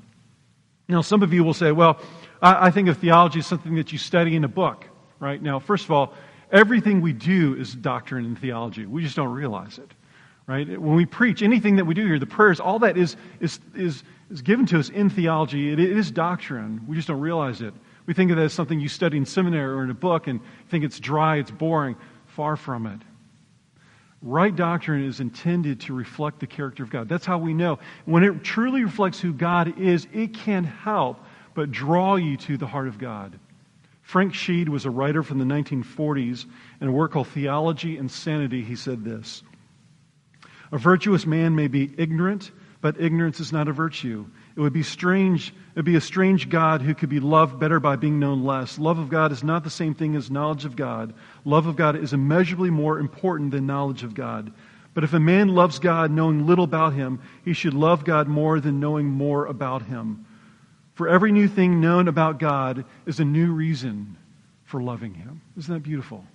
Now, 0.87 1.01
some 1.01 1.23
of 1.23 1.33
you 1.33 1.43
will 1.43 1.53
say, 1.53 1.71
well, 1.71 1.99
I, 2.41 2.67
I 2.67 2.71
think 2.71 2.89
of 2.89 2.97
theology 2.97 3.39
as 3.39 3.47
something 3.47 3.75
that 3.75 3.91
you 3.91 3.97
study 3.97 4.35
in 4.35 4.43
a 4.43 4.47
book, 4.49 4.85
right? 5.19 5.41
Now, 5.41 5.59
first 5.59 5.85
of 5.85 5.91
all, 5.91 6.13
everything 6.51 7.01
we 7.01 7.13
do 7.13 7.55
is 7.55 7.73
doctrine 7.75 8.25
and 8.25 8.39
theology. 8.39 8.85
We 8.85 9.03
just 9.03 9.15
don't 9.15 9.31
realize 9.31 9.77
it, 9.77 9.91
right? 10.47 10.67
When 10.79 10.95
we 10.95 11.05
preach, 11.05 11.41
anything 11.41 11.75
that 11.75 11.85
we 11.85 11.93
do 11.93 12.05
here, 12.05 12.19
the 12.19 12.25
prayers, 12.25 12.59
all 12.59 12.79
that 12.79 12.97
is, 12.97 13.17
is, 13.39 13.59
is, 13.75 14.03
is 14.29 14.41
given 14.41 14.65
to 14.67 14.79
us 14.79 14.89
in 14.89 15.09
theology. 15.09 15.71
It, 15.71 15.79
is 15.79 16.11
doctrine. 16.11 16.85
We 16.87 16.95
just 16.95 17.07
don't 17.07 17.19
realize 17.19 17.61
it. 17.61 17.73
We 18.05 18.13
think 18.13 18.31
of 18.31 18.37
it 18.37 18.41
as 18.41 18.53
something 18.53 18.79
you 18.79 18.89
study 18.89 19.17
in 19.17 19.25
seminary 19.25 19.73
or 19.73 19.83
in 19.83 19.89
a 19.89 19.95
book 19.95 20.27
and 20.27 20.39
think 20.69 20.83
it's 20.83 20.99
dry, 20.99 21.37
it's 21.37 21.51
boring. 21.51 21.95
Far 22.27 22.55
from 22.55 22.85
it. 22.85 22.99
Right 24.21 24.55
doctrine 24.55 25.05
is 25.05 25.19
intended 25.19 25.81
to 25.81 25.93
reflect 25.93 26.39
the 26.39 26.47
character 26.47 26.83
of 26.83 26.89
God. 26.89 27.07
That's 27.07 27.25
how 27.25 27.37
we 27.37 27.53
know. 27.53 27.79
When 28.05 28.23
it 28.23 28.43
truly 28.43 28.83
reflects 28.83 29.19
who 29.19 29.33
God 29.33 29.79
is, 29.79 30.07
it 30.13 30.33
can 30.33 30.63
help 30.63 31.19
but 31.53 31.71
draw 31.71 32.15
you 32.15 32.37
to 32.37 32.57
the 32.57 32.67
heart 32.67 32.87
of 32.87 32.97
God. 32.97 33.39
Frank 34.01 34.33
Sheed 34.33 34.69
was 34.69 34.85
a 34.85 34.89
writer 34.89 35.23
from 35.23 35.37
the 35.37 35.45
1940s. 35.45 36.45
In 36.81 36.87
a 36.87 36.91
work 36.91 37.11
called 37.11 37.27
Theology 37.27 37.97
and 37.97 38.09
Sanity, 38.09 38.63
he 38.63 38.75
said 38.75 39.03
this 39.03 39.43
A 40.71 40.77
virtuous 40.77 41.25
man 41.25 41.55
may 41.55 41.67
be 41.67 41.93
ignorant, 41.97 42.51
but 42.81 42.99
ignorance 42.99 43.39
is 43.39 43.51
not 43.51 43.67
a 43.67 43.73
virtue. 43.73 44.25
It 44.55 44.61
would 44.61 44.73
be 44.73 44.83
strange, 44.83 45.49
it 45.49 45.75
would 45.75 45.85
be 45.85 45.95
a 45.95 46.01
strange 46.01 46.49
God 46.49 46.81
who 46.81 46.95
could 46.95 47.09
be 47.09 47.19
loved 47.19 47.59
better 47.59 47.79
by 47.79 47.95
being 47.95 48.19
known 48.19 48.43
less. 48.43 48.79
Love 48.79 48.99
of 48.99 49.09
God 49.09 49.31
is 49.31 49.43
not 49.43 49.63
the 49.63 49.69
same 49.69 49.93
thing 49.93 50.15
as 50.15 50.31
knowledge 50.31 50.65
of 50.65 50.75
God. 50.75 51.13
Love 51.45 51.67
of 51.67 51.75
God 51.75 51.95
is 51.95 52.13
immeasurably 52.13 52.69
more 52.69 52.99
important 52.99 53.51
than 53.51 53.65
knowledge 53.65 54.03
of 54.03 54.13
God. 54.13 54.53
But 54.93 55.03
if 55.03 55.13
a 55.13 55.19
man 55.19 55.49
loves 55.49 55.79
God 55.79 56.11
knowing 56.11 56.47
little 56.47 56.65
about 56.65 56.93
him, 56.93 57.21
he 57.45 57.53
should 57.53 57.73
love 57.73 58.05
God 58.05 58.27
more 58.27 58.59
than 58.59 58.79
knowing 58.79 59.07
more 59.07 59.45
about 59.45 59.83
him. 59.83 60.25
For 60.95 61.07
every 61.07 61.31
new 61.31 61.47
thing 61.47 61.79
known 61.79 62.07
about 62.07 62.39
God 62.39 62.85
is 63.05 63.19
a 63.19 63.25
new 63.25 63.53
reason 63.53 64.17
for 64.65 64.81
loving 64.81 65.13
him. 65.13 65.41
Isn't 65.57 65.73
that 65.73 65.83
beautiful? 65.83 66.25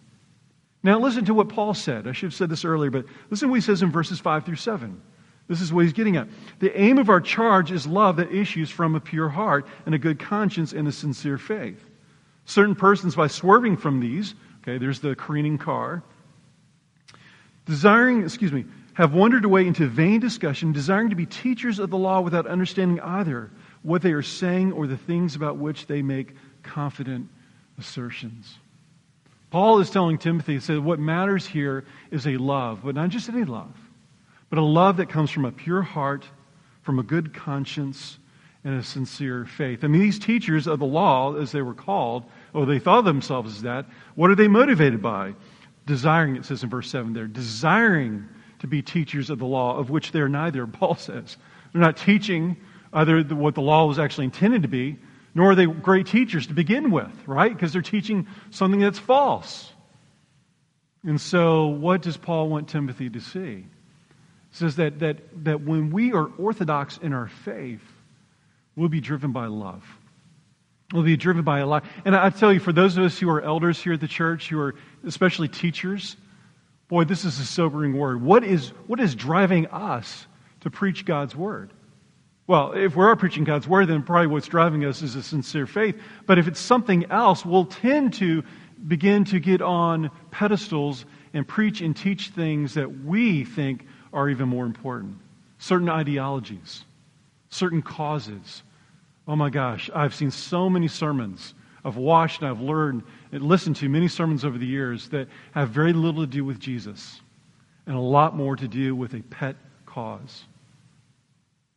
Now, 0.82 0.98
listen 0.98 1.24
to 1.26 1.34
what 1.34 1.48
Paul 1.48 1.74
said. 1.74 2.06
I 2.06 2.12
should 2.12 2.28
have 2.28 2.34
said 2.34 2.50
this 2.50 2.64
earlier, 2.64 2.90
but 2.90 3.06
listen 3.30 3.48
to 3.48 3.50
what 3.50 3.56
he 3.56 3.60
says 3.60 3.82
in 3.82 3.90
verses 3.90 4.20
5 4.20 4.44
through 4.44 4.56
7. 4.56 5.00
This 5.46 5.60
is 5.60 5.72
what 5.72 5.84
he's 5.84 5.92
getting 5.92 6.16
at. 6.16 6.28
The 6.60 6.78
aim 6.78 6.98
of 6.98 7.10
our 7.10 7.20
charge 7.20 7.70
is 7.70 7.86
love 7.86 8.16
that 8.16 8.32
issues 8.32 8.70
from 8.70 8.94
a 8.94 9.00
pure 9.00 9.28
heart 9.28 9.66
and 9.84 9.94
a 9.94 9.98
good 9.98 10.18
conscience 10.18 10.72
and 10.72 10.88
a 10.88 10.92
sincere 10.92 11.38
faith. 11.38 11.84
Certain 12.46 12.74
persons, 12.74 13.14
by 13.14 13.26
swerving 13.26 13.76
from 13.76 14.00
these, 14.00 14.34
okay, 14.62 14.78
there's 14.78 15.00
the 15.00 15.14
careening 15.14 15.58
car, 15.58 16.02
desiring, 17.66 18.22
excuse 18.22 18.52
me, 18.52 18.64
have 18.94 19.12
wandered 19.12 19.44
away 19.44 19.66
into 19.66 19.86
vain 19.86 20.20
discussion, 20.20 20.72
desiring 20.72 21.10
to 21.10 21.16
be 21.16 21.26
teachers 21.26 21.78
of 21.78 21.90
the 21.90 21.98
law 21.98 22.20
without 22.20 22.46
understanding 22.46 23.00
either 23.00 23.50
what 23.82 24.02
they 24.02 24.12
are 24.12 24.22
saying 24.22 24.72
or 24.72 24.86
the 24.86 24.96
things 24.96 25.36
about 25.36 25.56
which 25.56 25.86
they 25.86 26.00
make 26.00 26.34
confident 26.62 27.28
assertions. 27.78 28.56
Paul 29.50 29.80
is 29.80 29.90
telling 29.90 30.16
Timothy, 30.16 30.54
he 30.54 30.60
said, 30.60 30.78
what 30.78 30.98
matters 30.98 31.46
here 31.46 31.84
is 32.10 32.26
a 32.26 32.36
love, 32.36 32.80
but 32.84 32.94
not 32.94 33.10
just 33.10 33.28
any 33.28 33.44
love 33.44 33.74
but 34.54 34.60
a 34.60 34.64
love 34.64 34.98
that 34.98 35.08
comes 35.08 35.32
from 35.32 35.44
a 35.44 35.50
pure 35.50 35.82
heart, 35.82 36.24
from 36.82 37.00
a 37.00 37.02
good 37.02 37.34
conscience, 37.34 38.20
and 38.62 38.78
a 38.78 38.84
sincere 38.84 39.44
faith. 39.44 39.82
I 39.82 39.88
mean, 39.88 40.00
these 40.00 40.20
teachers 40.20 40.68
of 40.68 40.78
the 40.78 40.86
law, 40.86 41.34
as 41.34 41.50
they 41.50 41.60
were 41.60 41.74
called, 41.74 42.22
or 42.52 42.64
they 42.64 42.78
thought 42.78 43.00
of 43.00 43.04
themselves 43.04 43.56
as 43.56 43.62
that, 43.62 43.86
what 44.14 44.30
are 44.30 44.36
they 44.36 44.46
motivated 44.46 45.02
by? 45.02 45.34
Desiring, 45.86 46.36
it 46.36 46.44
says 46.44 46.62
in 46.62 46.70
verse 46.70 46.88
7 46.88 47.12
there, 47.14 47.26
desiring 47.26 48.28
to 48.60 48.68
be 48.68 48.80
teachers 48.80 49.28
of 49.28 49.40
the 49.40 49.44
law, 49.44 49.76
of 49.76 49.90
which 49.90 50.12
they're 50.12 50.28
neither, 50.28 50.64
Paul 50.68 50.94
says. 50.94 51.36
They're 51.72 51.82
not 51.82 51.96
teaching 51.96 52.56
either 52.92 53.24
what 53.24 53.56
the 53.56 53.60
law 53.60 53.86
was 53.86 53.98
actually 53.98 54.26
intended 54.26 54.62
to 54.62 54.68
be, 54.68 54.98
nor 55.34 55.50
are 55.50 55.54
they 55.56 55.66
great 55.66 56.06
teachers 56.06 56.46
to 56.46 56.54
begin 56.54 56.92
with, 56.92 57.10
right? 57.26 57.52
Because 57.52 57.72
they're 57.72 57.82
teaching 57.82 58.28
something 58.50 58.78
that's 58.78 59.00
false. 59.00 59.72
And 61.02 61.20
so, 61.20 61.66
what 61.66 62.02
does 62.02 62.16
Paul 62.16 62.50
want 62.50 62.68
Timothy 62.68 63.10
to 63.10 63.18
see? 63.18 63.66
Says 64.54 64.76
that, 64.76 65.00
that, 65.00 65.18
that 65.44 65.62
when 65.62 65.90
we 65.90 66.12
are 66.12 66.30
orthodox 66.38 66.96
in 66.98 67.12
our 67.12 67.26
faith, 67.26 67.82
we'll 68.76 68.88
be 68.88 69.00
driven 69.00 69.32
by 69.32 69.46
love. 69.46 69.84
We'll 70.92 71.02
be 71.02 71.16
driven 71.16 71.42
by 71.42 71.58
a 71.58 71.66
lot. 71.66 71.84
And 72.04 72.14
I 72.14 72.30
tell 72.30 72.52
you, 72.52 72.60
for 72.60 72.72
those 72.72 72.96
of 72.96 73.02
us 73.02 73.18
who 73.18 73.28
are 73.30 73.42
elders 73.42 73.82
here 73.82 73.94
at 73.94 74.00
the 74.00 74.06
church, 74.06 74.48
who 74.48 74.60
are 74.60 74.76
especially 75.04 75.48
teachers, 75.48 76.16
boy, 76.86 77.02
this 77.02 77.24
is 77.24 77.40
a 77.40 77.44
sobering 77.44 77.96
word. 77.98 78.22
What 78.22 78.44
is, 78.44 78.68
what 78.86 79.00
is 79.00 79.16
driving 79.16 79.66
us 79.66 80.24
to 80.60 80.70
preach 80.70 81.04
God's 81.04 81.34
word? 81.34 81.72
Well, 82.46 82.74
if 82.74 82.94
we 82.94 83.04
are 83.04 83.16
preaching 83.16 83.42
God's 83.42 83.66
word, 83.66 83.88
then 83.88 84.04
probably 84.04 84.28
what's 84.28 84.46
driving 84.46 84.84
us 84.84 85.02
is 85.02 85.16
a 85.16 85.22
sincere 85.22 85.66
faith. 85.66 85.96
But 86.26 86.38
if 86.38 86.46
it's 86.46 86.60
something 86.60 87.06
else, 87.10 87.44
we'll 87.44 87.64
tend 87.64 88.14
to 88.14 88.44
begin 88.86 89.24
to 89.24 89.40
get 89.40 89.62
on 89.62 90.12
pedestals 90.30 91.06
and 91.32 91.48
preach 91.48 91.80
and 91.80 91.96
teach 91.96 92.28
things 92.28 92.74
that 92.74 93.04
we 93.04 93.44
think 93.44 93.86
are 94.14 94.30
even 94.30 94.48
more 94.48 94.64
important. 94.64 95.18
Certain 95.58 95.90
ideologies, 95.90 96.84
certain 97.50 97.82
causes. 97.82 98.62
Oh 99.28 99.36
my 99.36 99.50
gosh, 99.50 99.90
I've 99.94 100.14
seen 100.14 100.30
so 100.30 100.70
many 100.70 100.88
sermons. 100.88 101.54
I've 101.84 101.96
watched 101.96 102.40
and 102.40 102.50
I've 102.50 102.60
learned 102.60 103.02
and 103.32 103.42
listened 103.42 103.76
to 103.76 103.88
many 103.88 104.08
sermons 104.08 104.44
over 104.44 104.56
the 104.56 104.66
years 104.66 105.08
that 105.08 105.28
have 105.52 105.68
very 105.68 105.92
little 105.92 106.22
to 106.22 106.26
do 106.26 106.44
with 106.44 106.58
Jesus 106.58 107.20
and 107.86 107.96
a 107.96 108.00
lot 108.00 108.34
more 108.34 108.56
to 108.56 108.68
do 108.68 108.96
with 108.96 109.14
a 109.14 109.20
pet 109.20 109.56
cause. 109.84 110.44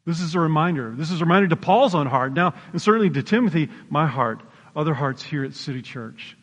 This 0.06 0.22
is 0.22 0.36
a 0.36 0.40
reminder. 0.40 0.94
This 0.96 1.12
is 1.12 1.20
a 1.20 1.26
reminder 1.26 1.50
to 1.50 1.58
Paul's 1.58 1.94
own 1.94 2.08
heart 2.08 2.32
now, 2.32 2.54
and 2.72 2.82
certainly 2.82 3.10
to 3.10 3.24
Timothy, 3.24 3.70
my 3.90 4.08
heart, 4.08 4.42
other 4.74 4.94
hearts 4.94 5.22
here 5.22 5.44
at 5.44 5.54
City 5.54 5.82
Church, 5.82 6.38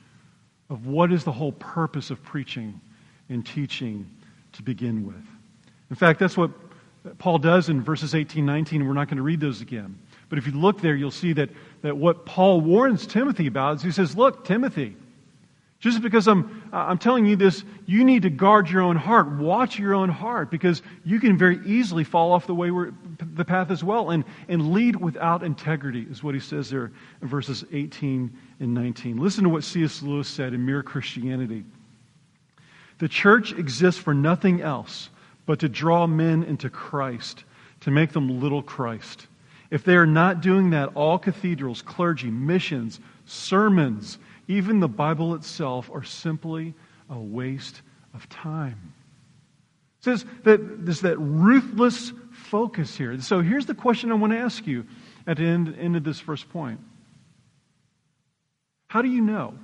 of 0.69 0.87
what 0.87 1.13
is 1.13 1.25
the 1.25 1.33
whole 1.33 1.53
purpose 1.53 2.11
of 2.11 2.23
preaching 2.23 2.81
and 3.31 3.47
teaching 3.47 4.11
to 4.53 4.63
begin 4.63 5.07
with. 5.07 5.25
In 5.95 5.97
fact, 5.97 6.19
that's 6.19 6.37
what 6.37 6.51
Paul 7.19 7.39
does 7.39 7.69
in 7.69 7.81
verses 7.81 8.17
18, 8.17 8.45
19. 8.45 8.85
We're 8.85 8.95
not 8.95 9.07
going 9.07 9.19
to 9.19 9.23
read 9.23 9.39
those 9.39 9.61
again. 9.61 9.97
But 10.29 10.41
if 10.41 10.47
you 10.49 10.53
look 10.53 10.81
there, 10.81 10.97
you'll 10.97 11.13
see 11.13 11.33
that, 11.35 11.51
that 11.83 11.97
what 11.97 12.27
Paul 12.27 12.61
warns 12.63 13.07
Timothy 13.07 13.47
about 13.47 13.77
is 13.77 13.83
he 13.85 13.93
says, 13.93 14.17
Look, 14.17 14.45
Timothy, 14.45 14.97
just 15.79 16.03
because 16.03 16.27
I'm, 16.27 16.69
I'm 16.73 16.99
telling 16.99 17.27
you 17.27 17.37
this, 17.37 17.63
you 17.87 18.03
need 18.03 18.23
to 18.23 18.29
guard 18.29 18.69
your 18.69 18.83
own 18.83 18.97
heart. 18.97 19.29
Watch 19.37 19.79
your 19.79 19.95
own 19.95 20.09
heart 20.09 20.51
because 20.51 20.83
you 21.05 21.21
can 21.21 21.39
very 21.39 21.61
easily 21.65 22.03
fall 22.03 22.33
off 22.33 22.49
the, 22.49 22.57
way 22.57 22.73
the 23.21 23.45
path 23.45 23.71
as 23.71 23.85
well 23.85 24.11
and, 24.11 24.25
and 24.49 24.73
lead 24.73 24.97
without 24.97 25.45
integrity, 25.45 26.09
is 26.11 26.25
what 26.25 26.35
he 26.35 26.41
says 26.41 26.71
there 26.71 26.91
in 27.23 27.29
verses 27.29 27.65
18 27.73 28.37
and 28.59 28.75
19. 28.75 29.19
Listen 29.19 29.45
to 29.45 29.49
what 29.49 29.63
C.S. 29.63 30.03
Lewis 30.03 30.27
said 30.27 30.55
in 30.55 30.67
Mere 30.67 30.83
Christianity. 30.83 31.63
The 32.99 33.07
church 33.07 33.53
exists 33.53 34.01
for 34.01 34.13
nothing 34.13 34.61
else 34.61 35.11
but 35.47 35.61
to 35.61 35.69
draw 35.69 36.07
men 36.07 36.43
into 36.43 36.71
Christ, 36.71 37.45
to 37.81 37.91
make 37.91 38.13
them 38.13 38.41
little 38.41 38.63
Christ. 38.63 39.27
If 39.71 39.85
they 39.85 39.97
are 39.97 40.07
not 40.07 40.41
doing 40.41 40.71
that, 40.71 40.91
all 40.95 41.19
cathedrals, 41.19 41.83
clergy, 41.83 42.31
missions, 42.31 43.01
sermons, 43.25 44.19
even 44.47 44.81
the 44.81 44.89
Bible 44.89 45.35
itself 45.35 45.91
are 45.93 46.05
simply 46.05 46.75
a 47.11 47.19
waste 47.19 47.83
of 48.15 48.29
time. 48.29 48.93
It 49.99 50.05
says 50.05 50.25
that 50.45 50.85
there's 50.85 51.01
that 51.01 51.19
ruthless 51.19 52.13
focus 52.33 52.97
here. 52.97 53.19
So 53.21 53.41
here's 53.41 53.67
the 53.67 53.75
question 53.75 54.13
I 54.13 54.15
want 54.15 54.33
to 54.33 54.39
ask 54.39 54.67
you 54.67 54.87
at 55.27 55.39
the 55.39 55.45
end, 55.45 55.75
end 55.79 55.97
of 55.97 56.05
this 56.05 56.21
first 56.21 56.49
point. 56.51 56.81
How 58.89 59.03
do 59.03 59.09
you 59.09 59.23
know? 59.23 59.55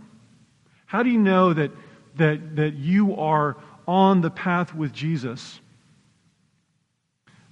How 0.87 1.03
do 1.03 1.11
you 1.11 1.19
know 1.19 1.53
that, 1.53 1.71
that, 2.17 2.57
that 2.57 2.75
you 2.75 3.17
are 3.17 3.57
on 3.87 4.23
the 4.23 4.31
path 4.31 4.75
with 4.75 4.93
Jesus? 4.93 5.61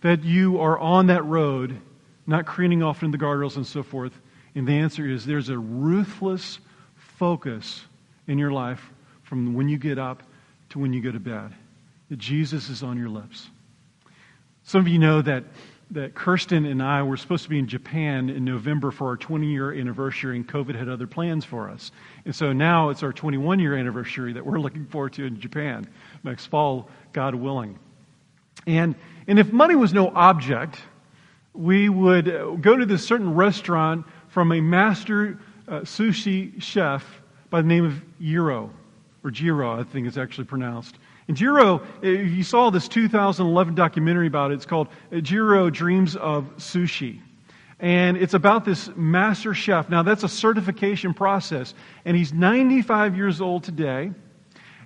That 0.00 0.24
you 0.24 0.60
are 0.60 0.78
on 0.78 1.08
that 1.08 1.24
road, 1.24 1.80
not 2.26 2.46
careening 2.46 2.82
off 2.82 3.02
into 3.02 3.16
the 3.16 3.24
guardrails 3.24 3.56
and 3.56 3.66
so 3.66 3.82
forth? 3.82 4.12
And 4.54 4.66
the 4.66 4.72
answer 4.72 5.06
is 5.06 5.24
there's 5.24 5.48
a 5.48 5.58
ruthless 5.58 6.58
focus 6.96 7.84
in 8.26 8.38
your 8.38 8.52
life 8.52 8.92
from 9.22 9.54
when 9.54 9.68
you 9.68 9.78
get 9.78 9.98
up 9.98 10.22
to 10.70 10.78
when 10.78 10.92
you 10.92 11.00
go 11.00 11.12
to 11.12 11.20
bed. 11.20 11.52
That 12.10 12.18
Jesus 12.18 12.68
is 12.68 12.82
on 12.82 12.96
your 12.96 13.08
lips. 13.08 13.48
Some 14.64 14.80
of 14.80 14.88
you 14.88 14.98
know 14.98 15.22
that, 15.22 15.44
that 15.92 16.14
Kirsten 16.14 16.66
and 16.66 16.82
I 16.82 17.02
were 17.02 17.16
supposed 17.16 17.44
to 17.44 17.48
be 17.48 17.58
in 17.58 17.66
Japan 17.66 18.30
in 18.30 18.44
November 18.44 18.90
for 18.90 19.08
our 19.08 19.16
20 19.16 19.46
year 19.46 19.72
anniversary, 19.72 20.36
and 20.36 20.46
COVID 20.46 20.74
had 20.74 20.88
other 20.88 21.06
plans 21.06 21.44
for 21.44 21.68
us. 21.70 21.90
And 22.24 22.34
so 22.34 22.52
now 22.52 22.90
it's 22.90 23.02
our 23.02 23.12
21 23.12 23.58
year 23.60 23.76
anniversary 23.76 24.34
that 24.34 24.44
we're 24.44 24.60
looking 24.60 24.86
forward 24.86 25.14
to 25.14 25.24
in 25.24 25.40
Japan 25.40 25.88
next 26.22 26.46
fall, 26.46 26.88
God 27.12 27.34
willing. 27.34 27.78
And, 28.66 28.94
and 29.28 29.38
if 29.38 29.52
money 29.52 29.76
was 29.76 29.92
no 29.92 30.08
object, 30.08 30.80
we 31.52 31.88
would 31.88 32.60
go 32.62 32.76
to 32.76 32.86
this 32.86 33.06
certain 33.06 33.34
restaurant 33.34 34.06
from 34.28 34.52
a 34.52 34.60
master 34.60 35.38
uh, 35.68 35.80
sushi 35.80 36.60
chef 36.60 37.04
by 37.50 37.60
the 37.60 37.68
name 37.68 37.84
of 37.84 38.00
Jiro, 38.20 38.70
or 39.22 39.30
Jiro, 39.30 39.78
I 39.78 39.84
think 39.84 40.06
it's 40.06 40.16
actually 40.16 40.44
pronounced. 40.44 40.96
And 41.28 41.36
Jiro, 41.36 41.82
if 42.00 42.30
you 42.30 42.42
saw 42.42 42.70
this 42.70 42.88
2011 42.88 43.74
documentary 43.74 44.26
about 44.26 44.50
it, 44.50 44.54
it's 44.54 44.66
called 44.66 44.88
uh, 45.12 45.20
Jiro 45.20 45.68
Dreams 45.68 46.16
of 46.16 46.44
Sushi. 46.56 47.20
And 47.80 48.16
it's 48.16 48.34
about 48.34 48.64
this 48.64 48.90
master 48.96 49.54
chef. 49.54 49.88
Now, 49.88 50.02
that's 50.02 50.24
a 50.24 50.28
certification 50.28 51.14
process. 51.14 51.74
And 52.04 52.16
he's 52.16 52.32
95 52.32 53.16
years 53.16 53.40
old 53.40 53.62
today. 53.62 54.10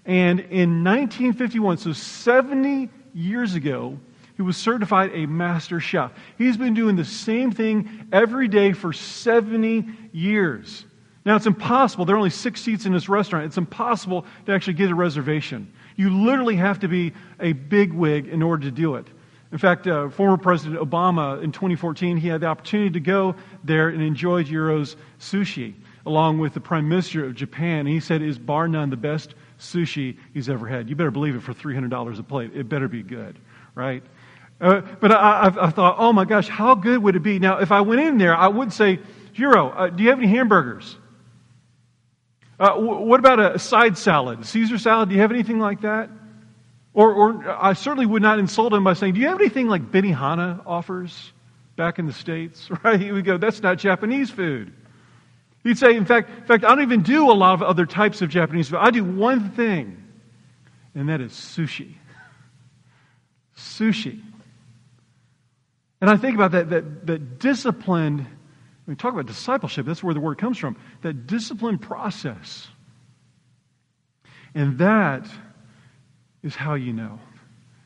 And 0.04 0.40
in 0.40 0.82
1951, 0.84 1.78
so 1.78 1.92
70 1.92 2.90
years 3.14 3.54
ago, 3.54 3.98
he 4.42 4.46
was 4.46 4.56
certified 4.56 5.12
a 5.14 5.24
master 5.26 5.78
chef. 5.78 6.12
He's 6.36 6.56
been 6.56 6.74
doing 6.74 6.96
the 6.96 7.04
same 7.04 7.52
thing 7.52 8.08
every 8.10 8.48
day 8.48 8.72
for 8.72 8.92
70 8.92 9.86
years. 10.10 10.84
Now, 11.24 11.36
it's 11.36 11.46
impossible. 11.46 12.04
There 12.04 12.16
are 12.16 12.18
only 12.18 12.30
six 12.30 12.60
seats 12.60 12.84
in 12.84 12.92
this 12.92 13.08
restaurant. 13.08 13.46
It's 13.46 13.56
impossible 13.56 14.26
to 14.46 14.52
actually 14.52 14.72
get 14.72 14.90
a 14.90 14.96
reservation. 14.96 15.72
You 15.94 16.10
literally 16.10 16.56
have 16.56 16.80
to 16.80 16.88
be 16.88 17.12
a 17.38 17.52
bigwig 17.52 18.26
in 18.26 18.42
order 18.42 18.64
to 18.64 18.72
do 18.72 18.96
it. 18.96 19.06
In 19.52 19.58
fact, 19.58 19.86
uh, 19.86 20.08
former 20.08 20.36
President 20.36 20.80
Obama 20.80 21.40
in 21.40 21.52
2014, 21.52 22.16
he 22.16 22.26
had 22.26 22.40
the 22.40 22.46
opportunity 22.46 22.90
to 22.90 23.00
go 23.00 23.36
there 23.62 23.90
and 23.90 24.02
enjoy 24.02 24.42
Jiro's 24.42 24.96
sushi 25.20 25.74
along 26.04 26.38
with 26.38 26.52
the 26.52 26.60
Prime 26.60 26.88
Minister 26.88 27.24
of 27.24 27.36
Japan. 27.36 27.80
And 27.80 27.90
he 27.90 28.00
said 28.00 28.22
is 28.22 28.40
bar 28.40 28.66
none 28.66 28.90
the 28.90 28.96
best 28.96 29.36
sushi 29.60 30.16
he's 30.34 30.48
ever 30.48 30.66
had. 30.66 30.88
You 30.88 30.96
better 30.96 31.12
believe 31.12 31.36
it 31.36 31.44
for 31.44 31.54
$300 31.54 32.18
a 32.18 32.22
plate. 32.24 32.50
It 32.56 32.68
better 32.68 32.88
be 32.88 33.04
good, 33.04 33.38
right? 33.76 34.02
Uh, 34.62 34.80
but 35.00 35.10
I, 35.10 35.16
I, 35.48 35.66
I, 35.66 35.70
thought, 35.70 35.96
oh 35.98 36.12
my 36.12 36.24
gosh, 36.24 36.48
how 36.48 36.76
good 36.76 37.02
would 37.02 37.16
it 37.16 37.22
be? 37.24 37.40
Now, 37.40 37.58
if 37.58 37.72
I 37.72 37.80
went 37.80 38.00
in 38.00 38.16
there, 38.16 38.36
I 38.36 38.46
would 38.46 38.72
say, 38.72 39.00
Jiro, 39.32 39.70
uh, 39.70 39.88
do 39.88 40.04
you 40.04 40.10
have 40.10 40.18
any 40.20 40.28
hamburgers? 40.28 40.96
Uh, 42.60 42.76
what 42.76 43.18
about 43.18 43.40
a 43.40 43.58
side 43.58 43.98
salad? 43.98 44.46
Caesar 44.46 44.78
salad? 44.78 45.08
Do 45.08 45.16
you 45.16 45.20
have 45.20 45.32
anything 45.32 45.58
like 45.58 45.80
that? 45.80 46.10
Or, 46.94 47.12
or 47.12 47.50
I 47.50 47.72
certainly 47.72 48.06
would 48.06 48.22
not 48.22 48.38
insult 48.38 48.72
him 48.72 48.84
by 48.84 48.92
saying, 48.92 49.14
Do 49.14 49.20
you 49.20 49.26
have 49.28 49.40
anything 49.40 49.66
like 49.66 49.90
Benihana 49.90 50.62
offers 50.64 51.32
back 51.74 51.98
in 51.98 52.06
the 52.06 52.12
States? 52.12 52.70
Right? 52.84 53.00
He 53.00 53.10
would 53.10 53.24
go, 53.24 53.38
That's 53.38 53.60
not 53.62 53.78
Japanese 53.78 54.30
food. 54.30 54.72
He'd 55.64 55.78
say, 55.78 55.96
in 55.96 56.04
fact, 56.04 56.30
in 56.38 56.44
fact, 56.44 56.64
I 56.64 56.68
don't 56.68 56.82
even 56.82 57.02
do 57.02 57.30
a 57.30 57.34
lot 57.34 57.54
of 57.54 57.62
other 57.62 57.84
types 57.84 58.22
of 58.22 58.30
Japanese 58.30 58.68
food. 58.68 58.78
I 58.78 58.92
do 58.92 59.02
one 59.02 59.50
thing, 59.50 60.00
and 60.94 61.08
that 61.08 61.20
is 61.20 61.32
sushi. 61.32 61.94
Sushi. 63.56 64.20
And 66.02 66.10
I 66.10 66.18
think 66.18 66.34
about 66.34 66.50
that, 66.50 66.68
that, 66.68 67.06
that 67.06 67.38
disciplined 67.38 68.26
we 68.86 68.96
talk 68.96 69.12
about 69.12 69.26
discipleship, 69.26 69.86
that's 69.86 70.02
where 70.02 70.14
the 70.14 70.20
word 70.20 70.38
comes 70.38 70.58
from. 70.58 70.76
That 71.02 71.26
disciplined 71.26 71.80
process. 71.80 72.66
And 74.54 74.78
that 74.78 75.26
is 76.42 76.56
how 76.56 76.74
you 76.74 76.92
know. 76.92 77.20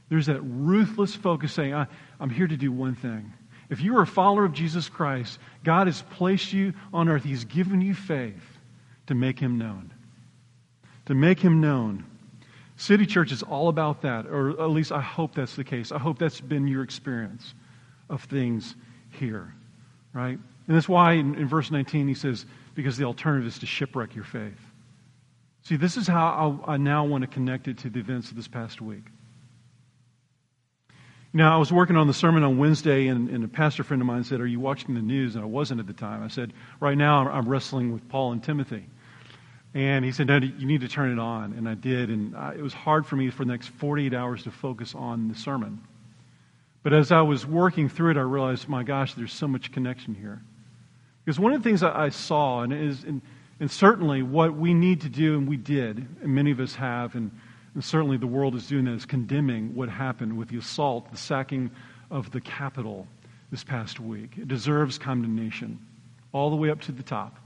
There's 0.08 0.26
that 0.26 0.40
ruthless 0.40 1.14
focus 1.14 1.52
saying, 1.52 1.74
I, 1.74 1.86
am 2.20 2.30
here 2.30 2.46
to 2.46 2.56
do 2.56 2.72
one 2.72 2.94
thing. 2.94 3.32
If 3.68 3.80
you 3.80 3.96
are 3.98 4.02
a 4.02 4.06
follower 4.06 4.44
of 4.44 4.52
Jesus 4.52 4.88
Christ, 4.88 5.38
God 5.64 5.86
has 5.86 6.02
placed 6.10 6.52
you 6.52 6.72
on 6.92 7.08
earth. 7.08 7.24
He's 7.24 7.44
given 7.44 7.80
you 7.80 7.94
faith 7.94 8.58
to 9.08 9.14
make 9.14 9.38
him 9.38 9.58
known. 9.58 9.92
To 11.06 11.14
make 11.14 11.40
him 11.40 11.60
known. 11.60 12.04
City 12.76 13.06
Church 13.06 13.32
is 13.32 13.42
all 13.42 13.68
about 13.68 14.02
that, 14.02 14.26
or 14.26 14.50
at 14.50 14.70
least 14.70 14.92
I 14.92 15.00
hope 15.00 15.34
that's 15.34 15.56
the 15.56 15.64
case. 15.64 15.92
I 15.92 15.98
hope 15.98 16.18
that's 16.18 16.40
been 16.40 16.68
your 16.68 16.82
experience 16.82 17.54
of 18.08 18.22
things 18.24 18.74
here, 19.10 19.54
right? 20.12 20.38
And 20.66 20.76
that's 20.76 20.88
why 20.88 21.12
in, 21.12 21.34
in 21.36 21.48
verse 21.48 21.70
19 21.70 22.08
he 22.08 22.14
says, 22.14 22.46
because 22.74 22.96
the 22.96 23.04
alternative 23.04 23.46
is 23.46 23.58
to 23.60 23.66
shipwreck 23.66 24.14
your 24.14 24.24
faith. 24.24 24.60
See, 25.62 25.76
this 25.76 25.96
is 25.96 26.06
how 26.06 26.62
I, 26.66 26.74
I 26.74 26.76
now 26.76 27.04
want 27.04 27.22
to 27.22 27.28
connect 27.28 27.66
it 27.68 27.78
to 27.78 27.90
the 27.90 27.98
events 27.98 28.30
of 28.30 28.36
this 28.36 28.48
past 28.48 28.80
week. 28.80 29.04
Now, 31.32 31.54
I 31.54 31.58
was 31.58 31.70
working 31.70 31.96
on 31.96 32.06
the 32.06 32.14
sermon 32.14 32.44
on 32.44 32.56
Wednesday, 32.56 33.08
and, 33.08 33.28
and, 33.28 33.44
a 33.44 33.48
pastor 33.48 33.84
friend 33.84 34.00
of 34.00 34.06
mine 34.06 34.24
said, 34.24 34.40
Are 34.40 34.46
you 34.46 34.58
watching 34.58 34.94
the 34.94 35.02
news? 35.02 35.34
And 35.34 35.44
I 35.44 35.46
wasn't 35.46 35.80
at 35.80 35.86
the 35.86 35.92
time. 35.92 36.22
I 36.22 36.28
said, 36.28 36.54
Right 36.80 36.96
now, 36.96 37.28
I'm 37.28 37.46
wrestling 37.46 37.92
with 37.92 38.08
Paul 38.08 38.32
and 38.32 38.42
Timothy. 38.42 38.86
And 39.74 40.02
he 40.02 40.12
said, 40.12 40.28
No, 40.28 40.36
you 40.38 40.66
need 40.66 40.80
to 40.80 40.88
turn 40.88 41.12
it 41.12 41.18
on. 41.18 41.52
And 41.52 41.68
I 41.68 41.74
did. 41.74 42.08
And 42.08 42.34
I, 42.34 42.54
it 42.54 42.62
was 42.62 42.72
hard 42.72 43.04
for 43.04 43.16
me 43.16 43.28
for 43.28 43.44
the 43.44 43.52
next 43.52 43.68
48 43.68 44.14
hours 44.14 44.44
to 44.44 44.50
focus 44.50 44.94
on 44.94 45.28
the 45.28 45.34
sermon. 45.34 45.82
But 46.86 46.92
as 46.92 47.10
I 47.10 47.20
was 47.22 47.44
working 47.44 47.88
through 47.88 48.12
it, 48.12 48.16
I 48.16 48.20
realized, 48.20 48.68
My 48.68 48.84
gosh, 48.84 49.14
there's 49.14 49.32
so 49.32 49.48
much 49.48 49.72
connection 49.72 50.14
here. 50.14 50.40
Because 51.24 51.36
one 51.36 51.52
of 51.52 51.60
the 51.60 51.68
things 51.68 51.82
I 51.82 52.10
saw, 52.10 52.62
and, 52.62 52.72
is, 52.72 53.02
and, 53.02 53.22
and 53.58 53.68
certainly 53.68 54.22
what 54.22 54.54
we 54.54 54.72
need 54.72 55.00
to 55.00 55.08
do, 55.08 55.36
and 55.36 55.48
we 55.48 55.56
did, 55.56 56.06
and 56.22 56.32
many 56.32 56.52
of 56.52 56.60
us 56.60 56.76
have, 56.76 57.16
and, 57.16 57.32
and 57.74 57.82
certainly 57.82 58.18
the 58.18 58.28
world 58.28 58.54
is 58.54 58.68
doing 58.68 58.84
that, 58.84 58.92
is 58.92 59.04
condemning 59.04 59.74
what 59.74 59.88
happened 59.88 60.38
with 60.38 60.48
the 60.48 60.58
assault, 60.58 61.10
the 61.10 61.16
sacking 61.16 61.72
of 62.12 62.30
the 62.30 62.40
Capitol 62.40 63.08
this 63.50 63.64
past 63.64 63.98
week. 63.98 64.38
It 64.38 64.46
deserves 64.46 64.96
condemnation, 64.96 65.84
all 66.30 66.50
the 66.50 66.56
way 66.56 66.70
up 66.70 66.82
to 66.82 66.92
the 66.92 67.02
top. 67.02 67.36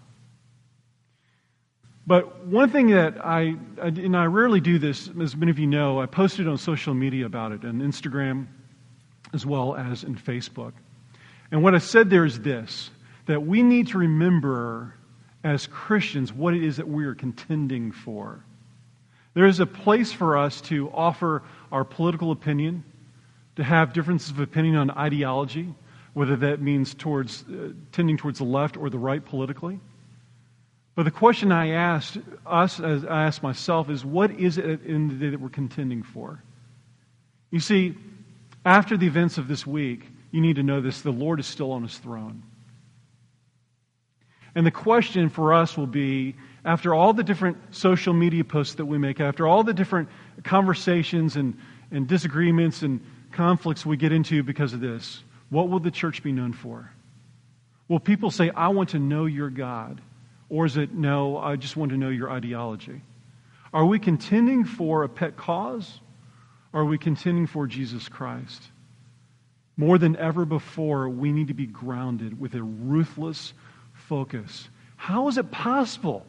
But 2.06 2.44
one 2.44 2.68
thing 2.68 2.88
that 2.88 3.24
I, 3.24 3.56
and 3.80 4.14
I 4.14 4.26
rarely 4.26 4.60
do 4.60 4.78
this, 4.78 5.08
as 5.18 5.34
many 5.34 5.50
of 5.50 5.58
you 5.58 5.66
know, 5.66 5.98
I 5.98 6.04
posted 6.04 6.46
on 6.46 6.58
social 6.58 6.92
media 6.92 7.24
about 7.24 7.52
it, 7.52 7.64
on 7.64 7.80
Instagram 7.80 8.46
as 9.32 9.46
well 9.46 9.74
as 9.74 10.04
in 10.04 10.16
Facebook. 10.16 10.72
And 11.50 11.62
what 11.62 11.74
I 11.74 11.78
said 11.78 12.10
there 12.10 12.24
is 12.24 12.40
this 12.40 12.90
that 13.26 13.46
we 13.46 13.62
need 13.62 13.88
to 13.88 13.98
remember 13.98 14.94
as 15.44 15.66
Christians 15.68 16.32
what 16.32 16.54
it 16.54 16.64
is 16.64 16.78
that 16.78 16.88
we 16.88 17.04
are 17.04 17.14
contending 17.14 17.92
for. 17.92 18.44
There 19.34 19.46
is 19.46 19.60
a 19.60 19.66
place 19.66 20.12
for 20.12 20.36
us 20.36 20.60
to 20.62 20.90
offer 20.90 21.42
our 21.70 21.84
political 21.84 22.32
opinion, 22.32 22.82
to 23.56 23.62
have 23.62 23.92
differences 23.92 24.30
of 24.30 24.40
opinion 24.40 24.76
on 24.76 24.90
ideology, 24.90 25.72
whether 26.12 26.34
that 26.36 26.60
means 26.60 26.94
towards, 26.94 27.44
uh, 27.44 27.72
tending 27.92 28.16
towards 28.16 28.38
the 28.38 28.44
left 28.44 28.76
or 28.76 28.90
the 28.90 28.98
right 28.98 29.24
politically. 29.24 29.78
But 30.96 31.04
the 31.04 31.10
question 31.10 31.52
I 31.52 31.68
asked 31.70 32.18
us, 32.44 32.80
as 32.80 33.04
I 33.04 33.24
asked 33.24 33.42
myself, 33.42 33.88
is 33.88 34.04
what 34.04 34.32
is 34.32 34.58
it 34.58 34.64
of 34.64 34.80
the 34.82 35.14
day 35.14 35.30
that 35.30 35.40
we're 35.40 35.48
contending 35.48 36.02
for? 36.02 36.42
You 37.50 37.60
see, 37.60 37.94
after 38.64 38.96
the 38.96 39.06
events 39.06 39.38
of 39.38 39.48
this 39.48 39.66
week, 39.66 40.06
you 40.30 40.40
need 40.40 40.56
to 40.56 40.62
know 40.62 40.80
this 40.80 41.00
the 41.00 41.10
Lord 41.10 41.40
is 41.40 41.46
still 41.46 41.72
on 41.72 41.82
his 41.82 41.96
throne. 41.98 42.42
And 44.54 44.66
the 44.66 44.70
question 44.70 45.28
for 45.28 45.54
us 45.54 45.76
will 45.76 45.86
be 45.86 46.34
after 46.64 46.94
all 46.94 47.12
the 47.12 47.22
different 47.22 47.56
social 47.74 48.12
media 48.12 48.44
posts 48.44 48.74
that 48.74 48.84
we 48.84 48.98
make, 48.98 49.20
after 49.20 49.46
all 49.46 49.62
the 49.62 49.72
different 49.72 50.08
conversations 50.44 51.36
and, 51.36 51.56
and 51.90 52.06
disagreements 52.06 52.82
and 52.82 53.00
conflicts 53.32 53.86
we 53.86 53.96
get 53.96 54.12
into 54.12 54.42
because 54.42 54.72
of 54.72 54.80
this, 54.80 55.22
what 55.50 55.68
will 55.68 55.80
the 55.80 55.90
church 55.90 56.22
be 56.22 56.32
known 56.32 56.52
for? 56.52 56.90
Will 57.88 58.00
people 58.00 58.30
say, 58.30 58.50
I 58.50 58.68
want 58.68 58.90
to 58.90 58.98
know 58.98 59.26
your 59.26 59.50
God? 59.50 60.00
Or 60.48 60.66
is 60.66 60.76
it, 60.76 60.92
no, 60.92 61.38
I 61.38 61.56
just 61.56 61.76
want 61.76 61.92
to 61.92 61.96
know 61.96 62.08
your 62.08 62.30
ideology? 62.30 63.02
Are 63.72 63.86
we 63.86 63.98
contending 64.00 64.64
for 64.64 65.04
a 65.04 65.08
pet 65.08 65.36
cause? 65.36 66.00
Are 66.72 66.84
we 66.84 66.98
contending 66.98 67.46
for 67.46 67.66
Jesus 67.66 68.08
Christ? 68.08 68.62
More 69.76 69.98
than 69.98 70.16
ever 70.16 70.44
before, 70.44 71.08
we 71.08 71.32
need 71.32 71.48
to 71.48 71.54
be 71.54 71.66
grounded 71.66 72.38
with 72.38 72.54
a 72.54 72.62
ruthless 72.62 73.52
focus. 73.94 74.68
How 74.96 75.28
is 75.28 75.38
it 75.38 75.50
possible 75.50 76.26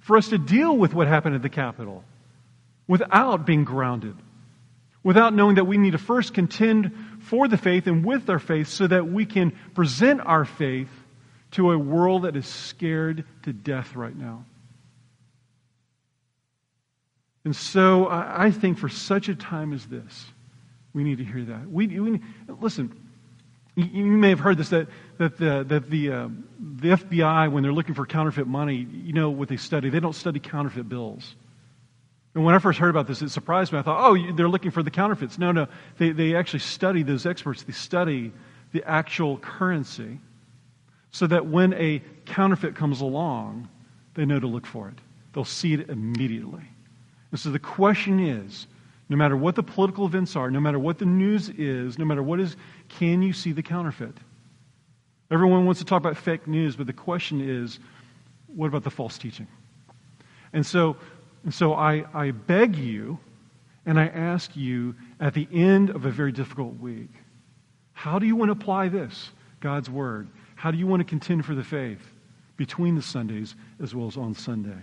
for 0.00 0.16
us 0.16 0.28
to 0.28 0.38
deal 0.38 0.76
with 0.76 0.94
what 0.94 1.08
happened 1.08 1.34
at 1.34 1.42
the 1.42 1.48
Capitol 1.48 2.04
without 2.86 3.44
being 3.44 3.64
grounded? 3.64 4.16
Without 5.02 5.34
knowing 5.34 5.56
that 5.56 5.64
we 5.64 5.78
need 5.78 5.90
to 5.92 5.98
first 5.98 6.32
contend 6.32 6.92
for 7.22 7.48
the 7.48 7.56
faith 7.56 7.88
and 7.88 8.04
with 8.04 8.30
our 8.30 8.38
faith 8.38 8.68
so 8.68 8.86
that 8.86 9.10
we 9.10 9.26
can 9.26 9.50
present 9.74 10.20
our 10.24 10.44
faith 10.44 10.90
to 11.52 11.72
a 11.72 11.78
world 11.78 12.22
that 12.22 12.36
is 12.36 12.46
scared 12.46 13.24
to 13.42 13.52
death 13.52 13.96
right 13.96 14.16
now. 14.16 14.44
And 17.44 17.54
so 17.54 18.06
I, 18.06 18.46
I 18.46 18.50
think 18.50 18.78
for 18.78 18.88
such 18.88 19.28
a 19.28 19.34
time 19.34 19.72
as 19.72 19.86
this, 19.86 20.26
we 20.94 21.04
need 21.04 21.18
to 21.18 21.24
hear 21.24 21.44
that. 21.44 21.70
We, 21.70 21.86
we 21.86 22.20
listen. 22.60 22.98
You, 23.74 24.04
may 24.04 24.28
have 24.28 24.40
heard 24.40 24.58
this 24.58 24.68
that 24.68 24.86
that 25.16 25.38
the 25.38 25.64
that 25.66 25.88
the 25.88 26.12
uh, 26.12 26.28
the 26.60 26.88
FBI 26.90 27.50
when 27.50 27.62
they're 27.62 27.72
looking 27.72 27.94
for 27.94 28.04
counterfeit 28.04 28.46
money, 28.46 28.86
you 28.92 29.14
know 29.14 29.30
what 29.30 29.48
they 29.48 29.56
study? 29.56 29.88
They 29.88 30.00
don't 30.00 30.14
study 30.14 30.40
counterfeit 30.40 30.90
bills. 30.90 31.34
And 32.34 32.44
when 32.44 32.54
I 32.54 32.58
first 32.58 32.78
heard 32.78 32.90
about 32.90 33.06
this, 33.06 33.22
it 33.22 33.30
surprised 33.30 33.72
me. 33.72 33.78
I 33.78 33.82
thought, 33.82 34.10
oh, 34.10 34.32
they're 34.32 34.48
looking 34.48 34.70
for 34.70 34.82
the 34.82 34.90
counterfeits. 34.90 35.38
No, 35.38 35.52
no, 35.52 35.68
they 35.96 36.10
they 36.10 36.34
actually 36.34 36.58
study 36.58 37.02
those 37.02 37.24
experts. 37.24 37.62
They 37.62 37.72
study 37.72 38.32
the 38.72 38.86
actual 38.86 39.38
currency, 39.38 40.18
so 41.10 41.26
that 41.28 41.46
when 41.46 41.72
a 41.72 42.02
counterfeit 42.26 42.74
comes 42.74 43.00
along, 43.00 43.68
they 44.14 44.26
know 44.26 44.38
to 44.38 44.46
look 44.46 44.66
for 44.66 44.88
it. 44.88 44.98
They'll 45.32 45.46
see 45.46 45.72
it 45.72 45.88
immediately. 45.88 46.71
And 47.32 47.40
so 47.40 47.50
the 47.50 47.58
question 47.58 48.20
is 48.20 48.68
no 49.08 49.16
matter 49.16 49.36
what 49.36 49.56
the 49.56 49.62
political 49.62 50.06
events 50.06 50.36
are, 50.36 50.50
no 50.50 50.60
matter 50.60 50.78
what 50.78 50.98
the 50.98 51.04
news 51.04 51.48
is, 51.48 51.98
no 51.98 52.04
matter 52.04 52.22
what 52.22 52.38
is, 52.38 52.56
can 52.88 53.20
you 53.22 53.32
see 53.32 53.52
the 53.52 53.62
counterfeit? 53.62 54.16
Everyone 55.30 55.64
wants 55.64 55.80
to 55.80 55.86
talk 55.86 55.98
about 55.98 56.16
fake 56.16 56.46
news, 56.46 56.76
but 56.76 56.86
the 56.86 56.92
question 56.92 57.40
is 57.40 57.80
what 58.54 58.68
about 58.68 58.84
the 58.84 58.90
false 58.90 59.18
teaching? 59.18 59.46
And 60.52 60.64
so, 60.64 60.96
and 61.44 61.52
so 61.52 61.74
I, 61.74 62.04
I 62.14 62.30
beg 62.30 62.76
you 62.76 63.18
and 63.86 63.98
I 63.98 64.06
ask 64.06 64.54
you 64.54 64.94
at 65.18 65.34
the 65.34 65.48
end 65.52 65.90
of 65.90 66.04
a 66.04 66.10
very 66.10 66.32
difficult 66.32 66.78
week 66.78 67.10
how 67.92 68.18
do 68.18 68.26
you 68.26 68.34
want 68.34 68.48
to 68.48 68.52
apply 68.52 68.88
this, 68.88 69.30
God's 69.60 69.88
Word? 69.88 70.28
How 70.56 70.70
do 70.70 70.78
you 70.78 70.86
want 70.86 71.00
to 71.00 71.04
contend 71.04 71.44
for 71.44 71.54
the 71.54 71.62
faith 71.62 72.00
between 72.56 72.96
the 72.96 73.02
Sundays 73.02 73.54
as 73.80 73.94
well 73.94 74.08
as 74.08 74.16
on 74.16 74.34
Sunday? 74.34 74.78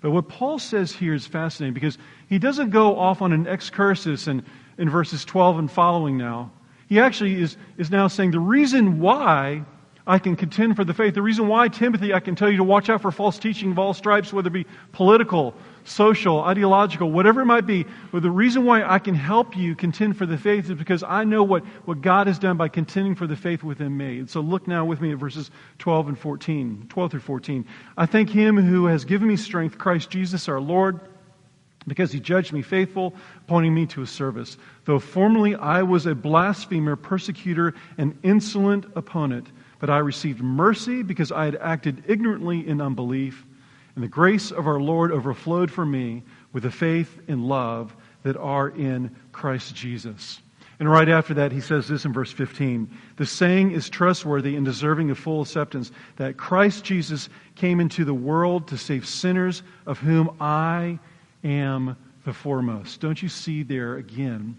But 0.00 0.12
what 0.12 0.28
Paul 0.28 0.58
says 0.58 0.92
here 0.92 1.14
is 1.14 1.26
fascinating 1.26 1.74
because 1.74 1.98
he 2.28 2.38
doesn't 2.38 2.70
go 2.70 2.98
off 2.98 3.20
on 3.20 3.32
an 3.32 3.46
excursus 3.46 4.28
in, 4.28 4.44
in 4.78 4.88
verses 4.88 5.24
12 5.24 5.58
and 5.58 5.70
following 5.70 6.16
now. 6.16 6.50
He 6.88 7.00
actually 7.00 7.40
is, 7.40 7.56
is 7.76 7.90
now 7.90 8.08
saying 8.08 8.30
the 8.30 8.40
reason 8.40 9.00
why 9.00 9.64
I 10.08 10.18
can 10.18 10.36
contend 10.36 10.74
for 10.74 10.84
the 10.84 10.94
faith, 10.94 11.12
the 11.12 11.20
reason 11.20 11.48
why, 11.48 11.68
Timothy, 11.68 12.14
I 12.14 12.20
can 12.20 12.34
tell 12.34 12.50
you 12.50 12.56
to 12.56 12.64
watch 12.64 12.88
out 12.88 13.02
for 13.02 13.12
false 13.12 13.38
teaching 13.38 13.72
of 13.72 13.78
all 13.78 13.92
stripes, 13.92 14.32
whether 14.32 14.48
it 14.48 14.52
be 14.52 14.66
political, 14.92 15.54
social, 15.84 16.40
ideological, 16.40 17.12
whatever 17.12 17.42
it 17.42 17.44
might 17.44 17.66
be. 17.66 17.84
But 18.10 18.22
the 18.22 18.30
reason 18.30 18.64
why 18.64 18.82
I 18.82 19.00
can 19.00 19.14
help 19.14 19.54
you 19.54 19.76
contend 19.76 20.16
for 20.16 20.24
the 20.24 20.38
faith 20.38 20.70
is 20.70 20.78
because 20.78 21.02
I 21.02 21.24
know 21.24 21.42
what, 21.42 21.62
what 21.84 22.00
God 22.00 22.26
has 22.26 22.38
done 22.38 22.56
by 22.56 22.68
contending 22.68 23.16
for 23.16 23.26
the 23.26 23.36
faith 23.36 23.62
within 23.62 23.94
me. 23.94 24.20
And 24.20 24.30
so 24.30 24.40
look 24.40 24.66
now 24.66 24.86
with 24.86 25.02
me 25.02 25.12
at 25.12 25.18
verses 25.18 25.50
12 25.78 26.08
and 26.08 26.18
14, 26.18 26.86
12 26.88 27.10
through 27.10 27.20
14. 27.20 27.66
I 27.98 28.06
thank 28.06 28.30
him 28.30 28.56
who 28.56 28.86
has 28.86 29.04
given 29.04 29.28
me 29.28 29.36
strength, 29.36 29.76
Christ 29.76 30.08
Jesus 30.08 30.48
our 30.48 30.58
Lord, 30.58 31.00
because 31.86 32.12
he 32.12 32.18
judged 32.18 32.54
me 32.54 32.62
faithful, 32.62 33.14
appointing 33.40 33.74
me 33.74 33.84
to 33.84 34.00
his 34.00 34.10
service. 34.10 34.56
Though 34.86 34.98
formerly 35.00 35.54
I 35.54 35.82
was 35.82 36.06
a 36.06 36.14
blasphemer, 36.14 36.96
persecutor, 36.96 37.74
and 37.98 38.18
insolent 38.22 38.86
opponent, 38.96 39.48
but 39.78 39.90
I 39.90 39.98
received 39.98 40.42
mercy 40.42 41.02
because 41.02 41.32
I 41.32 41.44
had 41.44 41.56
acted 41.56 42.04
ignorantly 42.06 42.66
in 42.66 42.80
unbelief. 42.80 43.44
And 43.94 44.04
the 44.04 44.08
grace 44.08 44.50
of 44.50 44.66
our 44.66 44.80
Lord 44.80 45.12
overflowed 45.12 45.70
for 45.70 45.84
me 45.84 46.22
with 46.52 46.62
the 46.62 46.70
faith 46.70 47.20
and 47.28 47.46
love 47.46 47.94
that 48.22 48.36
are 48.36 48.68
in 48.68 49.14
Christ 49.32 49.74
Jesus. 49.74 50.40
And 50.80 50.88
right 50.88 51.08
after 51.08 51.34
that, 51.34 51.50
he 51.50 51.60
says 51.60 51.88
this 51.88 52.04
in 52.04 52.12
verse 52.12 52.30
15 52.30 52.88
The 53.16 53.26
saying 53.26 53.72
is 53.72 53.88
trustworthy 53.88 54.54
and 54.54 54.64
deserving 54.64 55.10
of 55.10 55.18
full 55.18 55.42
acceptance 55.42 55.90
that 56.16 56.36
Christ 56.36 56.84
Jesus 56.84 57.28
came 57.56 57.80
into 57.80 58.04
the 58.04 58.14
world 58.14 58.68
to 58.68 58.78
save 58.78 59.06
sinners, 59.06 59.62
of 59.86 59.98
whom 59.98 60.36
I 60.40 60.98
am 61.42 61.96
the 62.24 62.32
foremost. 62.32 63.00
Don't 63.00 63.20
you 63.20 63.28
see 63.28 63.62
there 63.62 63.96
again 63.96 64.56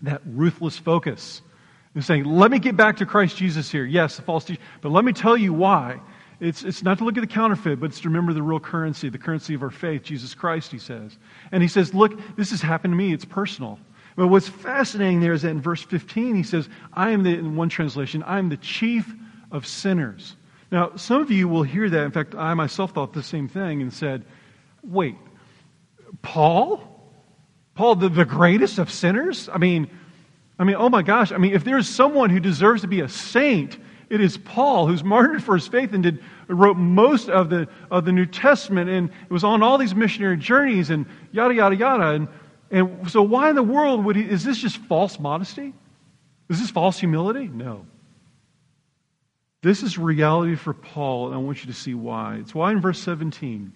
that 0.00 0.22
ruthless 0.24 0.78
focus? 0.78 1.42
And 1.94 2.04
saying, 2.04 2.24
let 2.24 2.50
me 2.50 2.58
get 2.58 2.76
back 2.76 2.96
to 2.98 3.06
Christ 3.06 3.36
Jesus 3.36 3.70
here. 3.70 3.84
Yes, 3.84 4.16
the 4.16 4.22
false 4.22 4.44
teacher, 4.44 4.60
but 4.80 4.92
let 4.92 5.04
me 5.04 5.12
tell 5.12 5.36
you 5.36 5.52
why. 5.52 6.00
It's, 6.40 6.64
it's 6.64 6.82
not 6.82 6.98
to 6.98 7.04
look 7.04 7.16
at 7.16 7.20
the 7.20 7.26
counterfeit, 7.26 7.78
but 7.78 7.90
it's 7.90 8.00
to 8.00 8.08
remember 8.08 8.32
the 8.32 8.42
real 8.42 8.58
currency, 8.58 9.08
the 9.08 9.18
currency 9.18 9.54
of 9.54 9.62
our 9.62 9.70
faith, 9.70 10.02
Jesus 10.02 10.34
Christ, 10.34 10.72
he 10.72 10.78
says. 10.78 11.16
And 11.52 11.62
he 11.62 11.68
says, 11.68 11.94
Look, 11.94 12.18
this 12.36 12.50
has 12.50 12.60
happened 12.60 12.92
to 12.92 12.96
me. 12.96 13.12
It's 13.12 13.24
personal. 13.24 13.78
But 14.16 14.26
what's 14.26 14.48
fascinating 14.48 15.20
there 15.20 15.32
is 15.32 15.42
that 15.42 15.50
in 15.50 15.60
verse 15.60 15.82
15, 15.82 16.34
he 16.34 16.42
says, 16.42 16.68
I 16.92 17.10
am 17.10 17.22
the, 17.22 17.30
in 17.30 17.54
one 17.54 17.68
translation, 17.68 18.22
I 18.24 18.38
am 18.38 18.48
the 18.48 18.56
chief 18.56 19.12
of 19.52 19.66
sinners. 19.66 20.34
Now, 20.72 20.96
some 20.96 21.22
of 21.22 21.30
you 21.30 21.46
will 21.46 21.62
hear 21.62 21.88
that. 21.88 22.04
In 22.04 22.10
fact, 22.10 22.34
I 22.34 22.54
myself 22.54 22.92
thought 22.92 23.12
the 23.12 23.22
same 23.22 23.46
thing 23.46 23.80
and 23.82 23.92
said, 23.92 24.24
Wait, 24.82 25.16
Paul? 26.22 26.88
Paul, 27.74 27.94
the, 27.94 28.08
the 28.08 28.24
greatest 28.24 28.78
of 28.78 28.90
sinners? 28.90 29.48
I 29.52 29.58
mean, 29.58 29.88
I 30.62 30.64
mean, 30.64 30.76
oh 30.78 30.88
my 30.88 31.02
gosh. 31.02 31.32
I 31.32 31.38
mean, 31.38 31.54
if 31.54 31.64
there's 31.64 31.88
someone 31.88 32.30
who 32.30 32.38
deserves 32.38 32.82
to 32.82 32.86
be 32.86 33.00
a 33.00 33.08
saint, 33.08 33.78
it 34.08 34.20
is 34.20 34.38
Paul, 34.38 34.86
who's 34.86 35.02
martyred 35.02 35.42
for 35.42 35.56
his 35.56 35.66
faith 35.66 35.92
and 35.92 36.04
did, 36.04 36.22
wrote 36.46 36.76
most 36.76 37.28
of 37.28 37.50
the, 37.50 37.66
of 37.90 38.04
the 38.04 38.12
New 38.12 38.26
Testament 38.26 38.88
and 38.88 39.10
was 39.28 39.42
on 39.42 39.60
all 39.60 39.76
these 39.76 39.92
missionary 39.92 40.36
journeys 40.36 40.90
and 40.90 41.04
yada, 41.32 41.52
yada, 41.52 41.74
yada. 41.74 42.10
And, 42.10 42.28
and 42.70 43.10
so, 43.10 43.22
why 43.22 43.50
in 43.50 43.56
the 43.56 43.62
world 43.64 44.04
would 44.04 44.14
he? 44.14 44.22
Is 44.22 44.44
this 44.44 44.56
just 44.56 44.76
false 44.76 45.18
modesty? 45.18 45.74
Is 46.48 46.60
this 46.60 46.70
false 46.70 46.96
humility? 46.96 47.48
No. 47.48 47.84
This 49.62 49.82
is 49.82 49.98
reality 49.98 50.54
for 50.54 50.74
Paul, 50.74 51.26
and 51.26 51.34
I 51.34 51.38
want 51.38 51.64
you 51.64 51.72
to 51.72 51.76
see 51.76 51.94
why. 51.94 52.36
It's 52.36 52.54
why 52.54 52.70
in 52.70 52.80
verse 52.80 53.00
17 53.00 53.72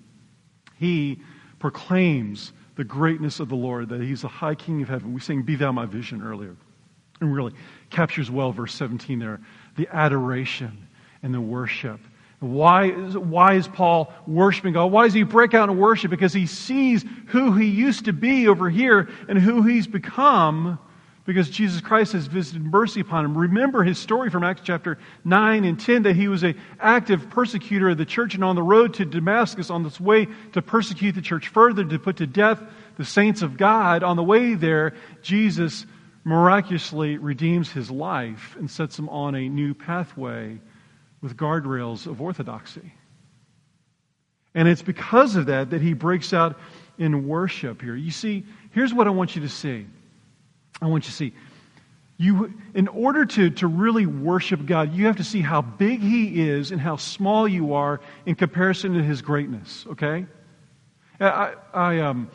he 0.78 1.20
proclaims 1.58 2.52
the 2.76 2.84
greatness 2.84 3.40
of 3.40 3.48
the 3.48 3.56
Lord, 3.56 3.88
that 3.88 4.02
he's 4.02 4.22
the 4.22 4.28
high 4.28 4.54
king 4.54 4.82
of 4.82 4.88
heaven. 4.88 5.12
We 5.12 5.20
sang 5.20 5.42
Be 5.42 5.56
Thou 5.56 5.72
My 5.72 5.86
Vision 5.86 6.22
earlier. 6.22 6.54
And 7.20 7.34
really 7.34 7.52
captures 7.90 8.30
well 8.30 8.52
verse 8.52 8.74
17 8.74 9.18
there 9.18 9.40
the 9.76 9.88
adoration 9.92 10.86
and 11.22 11.32
the 11.32 11.40
worship. 11.40 12.00
Why, 12.40 12.90
why 12.90 13.54
is 13.54 13.66
Paul 13.66 14.12
worshiping 14.26 14.74
God? 14.74 14.86
Why 14.86 15.04
does 15.04 15.14
he 15.14 15.22
break 15.22 15.54
out 15.54 15.68
in 15.68 15.78
worship? 15.78 16.10
Because 16.10 16.32
he 16.32 16.46
sees 16.46 17.04
who 17.28 17.52
he 17.52 17.66
used 17.66 18.04
to 18.06 18.12
be 18.12 18.48
over 18.48 18.68
here 18.68 19.08
and 19.28 19.38
who 19.38 19.62
he's 19.62 19.86
become 19.86 20.78
because 21.26 21.50
Jesus 21.50 21.80
Christ 21.80 22.12
has 22.12 22.26
visited 22.26 22.62
mercy 22.64 23.00
upon 23.00 23.24
him. 23.24 23.36
Remember 23.36 23.82
his 23.82 23.98
story 23.98 24.30
from 24.30 24.44
Acts 24.44 24.62
chapter 24.64 24.96
9 25.24 25.64
and 25.64 25.78
10 25.78 26.04
that 26.04 26.14
he 26.14 26.28
was 26.28 26.44
an 26.44 26.56
active 26.78 27.28
persecutor 27.30 27.90
of 27.90 27.98
the 27.98 28.04
church 28.04 28.34
and 28.34 28.44
on 28.44 28.54
the 28.54 28.62
road 28.62 28.94
to 28.94 29.04
Damascus 29.04 29.68
on 29.68 29.82
this 29.82 29.98
way 29.98 30.28
to 30.52 30.62
persecute 30.62 31.12
the 31.12 31.20
church 31.20 31.48
further, 31.48 31.84
to 31.84 31.98
put 31.98 32.16
to 32.18 32.26
death 32.26 32.62
the 32.96 33.04
saints 33.04 33.42
of 33.42 33.56
God. 33.56 34.04
On 34.04 34.16
the 34.16 34.22
way 34.22 34.54
there, 34.54 34.94
Jesus 35.20 35.84
miraculously 36.26 37.18
redeems 37.18 37.70
his 37.70 37.88
life 37.88 38.56
and 38.58 38.68
sets 38.68 38.98
him 38.98 39.08
on 39.10 39.36
a 39.36 39.48
new 39.48 39.72
pathway 39.72 40.58
with 41.22 41.36
guardrails 41.36 42.08
of 42.08 42.20
orthodoxy. 42.20 42.92
And 44.52 44.66
it's 44.66 44.82
because 44.82 45.36
of 45.36 45.46
that 45.46 45.70
that 45.70 45.80
he 45.80 45.92
breaks 45.92 46.32
out 46.32 46.58
in 46.98 47.28
worship 47.28 47.80
here. 47.80 47.94
You 47.94 48.10
see, 48.10 48.44
here's 48.72 48.92
what 48.92 49.06
I 49.06 49.10
want 49.10 49.36
you 49.36 49.42
to 49.42 49.48
see. 49.48 49.86
I 50.82 50.86
want 50.86 51.04
you 51.04 51.10
to 51.10 51.16
see. 51.16 51.32
You, 52.16 52.52
in 52.74 52.88
order 52.88 53.24
to, 53.24 53.50
to 53.50 53.68
really 53.68 54.06
worship 54.06 54.66
God, 54.66 54.92
you 54.94 55.06
have 55.06 55.18
to 55.18 55.24
see 55.24 55.42
how 55.42 55.62
big 55.62 56.00
He 56.00 56.48
is 56.48 56.72
and 56.72 56.80
how 56.80 56.96
small 56.96 57.46
you 57.46 57.74
are 57.74 58.00
in 58.24 58.34
comparison 58.34 58.94
to 58.94 59.02
His 59.02 59.22
greatness, 59.22 59.86
okay? 59.90 60.26
I, 61.20 61.54
I 61.72 62.00
um, 62.00 62.30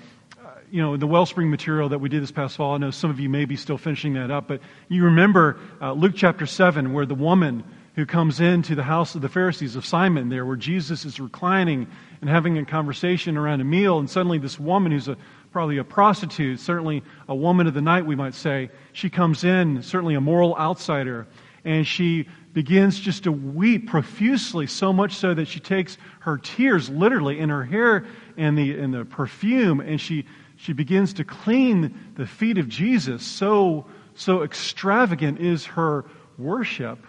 you 0.71 0.81
know, 0.81 0.95
the 0.95 1.05
wellspring 1.05 1.49
material 1.49 1.89
that 1.89 1.99
we 1.99 2.07
did 2.07 2.23
this 2.23 2.31
past 2.31 2.55
fall, 2.55 2.73
I 2.73 2.77
know 2.77 2.91
some 2.91 3.09
of 3.09 3.19
you 3.19 3.27
may 3.27 3.43
be 3.43 3.57
still 3.57 3.77
finishing 3.77 4.13
that 4.13 4.31
up, 4.31 4.47
but 4.47 4.61
you 4.87 5.03
remember 5.03 5.59
uh, 5.81 5.91
Luke 5.91 6.13
chapter 6.15 6.45
7, 6.45 6.93
where 6.93 7.05
the 7.05 7.13
woman 7.13 7.65
who 7.95 8.05
comes 8.05 8.39
into 8.39 8.73
the 8.73 8.83
house 8.83 9.13
of 9.13 9.21
the 9.21 9.27
Pharisees 9.27 9.75
of 9.75 9.85
Simon 9.85 10.29
there, 10.29 10.45
where 10.45 10.55
Jesus 10.55 11.03
is 11.03 11.19
reclining 11.19 11.87
and 12.21 12.29
having 12.29 12.57
a 12.57 12.63
conversation 12.63 13.35
around 13.35 13.59
a 13.59 13.65
meal, 13.65 13.99
and 13.99 14.09
suddenly 14.09 14.37
this 14.37 14.57
woman 14.57 14.93
who's 14.93 15.09
a, 15.09 15.17
probably 15.51 15.77
a 15.77 15.83
prostitute, 15.83 16.57
certainly 16.61 17.03
a 17.27 17.35
woman 17.35 17.67
of 17.67 17.73
the 17.73 17.81
night, 17.81 18.05
we 18.05 18.15
might 18.15 18.33
say, 18.33 18.69
she 18.93 19.09
comes 19.09 19.43
in, 19.43 19.83
certainly 19.83 20.15
a 20.15 20.21
moral 20.21 20.55
outsider, 20.55 21.27
and 21.65 21.85
she 21.85 22.29
begins 22.53 22.97
just 22.97 23.23
to 23.23 23.31
weep 23.31 23.89
profusely, 23.89 24.67
so 24.67 24.93
much 24.93 25.15
so 25.15 25.33
that 25.33 25.49
she 25.49 25.59
takes 25.59 25.97
her 26.21 26.37
tears 26.37 26.89
literally 26.89 27.39
in 27.39 27.49
her 27.49 27.65
hair 27.65 28.05
and 28.37 28.57
the, 28.57 28.79
and 28.79 28.93
the 28.93 29.03
perfume, 29.03 29.81
and 29.81 29.99
she 29.99 30.25
she 30.61 30.73
begins 30.73 31.13
to 31.13 31.23
clean 31.23 32.13
the 32.15 32.27
feet 32.27 32.59
of 32.59 32.67
Jesus. 32.69 33.25
So, 33.25 33.87
so 34.13 34.43
extravagant 34.43 35.39
is 35.39 35.65
her 35.65 36.05
worship. 36.37 36.99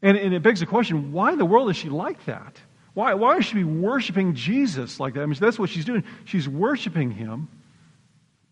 And, 0.00 0.16
and 0.16 0.32
it 0.32 0.42
begs 0.42 0.60
the 0.60 0.66
question 0.66 1.12
why 1.12 1.32
in 1.32 1.38
the 1.38 1.44
world 1.44 1.68
is 1.68 1.76
she 1.76 1.90
like 1.90 2.24
that? 2.24 2.58
Why, 2.94 3.12
why 3.12 3.36
is 3.36 3.44
she 3.44 3.62
worshiping 3.62 4.34
Jesus 4.34 4.98
like 4.98 5.14
that? 5.14 5.22
I 5.22 5.26
mean, 5.26 5.36
that's 5.38 5.58
what 5.58 5.68
she's 5.68 5.84
doing. 5.84 6.02
She's 6.24 6.48
worshiping 6.48 7.10
him 7.10 7.48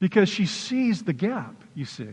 because 0.01 0.29
she 0.29 0.45
sees 0.45 1.03
the 1.03 1.15
gap, 1.15 1.55
you 1.75 1.87
see. 1.87 2.11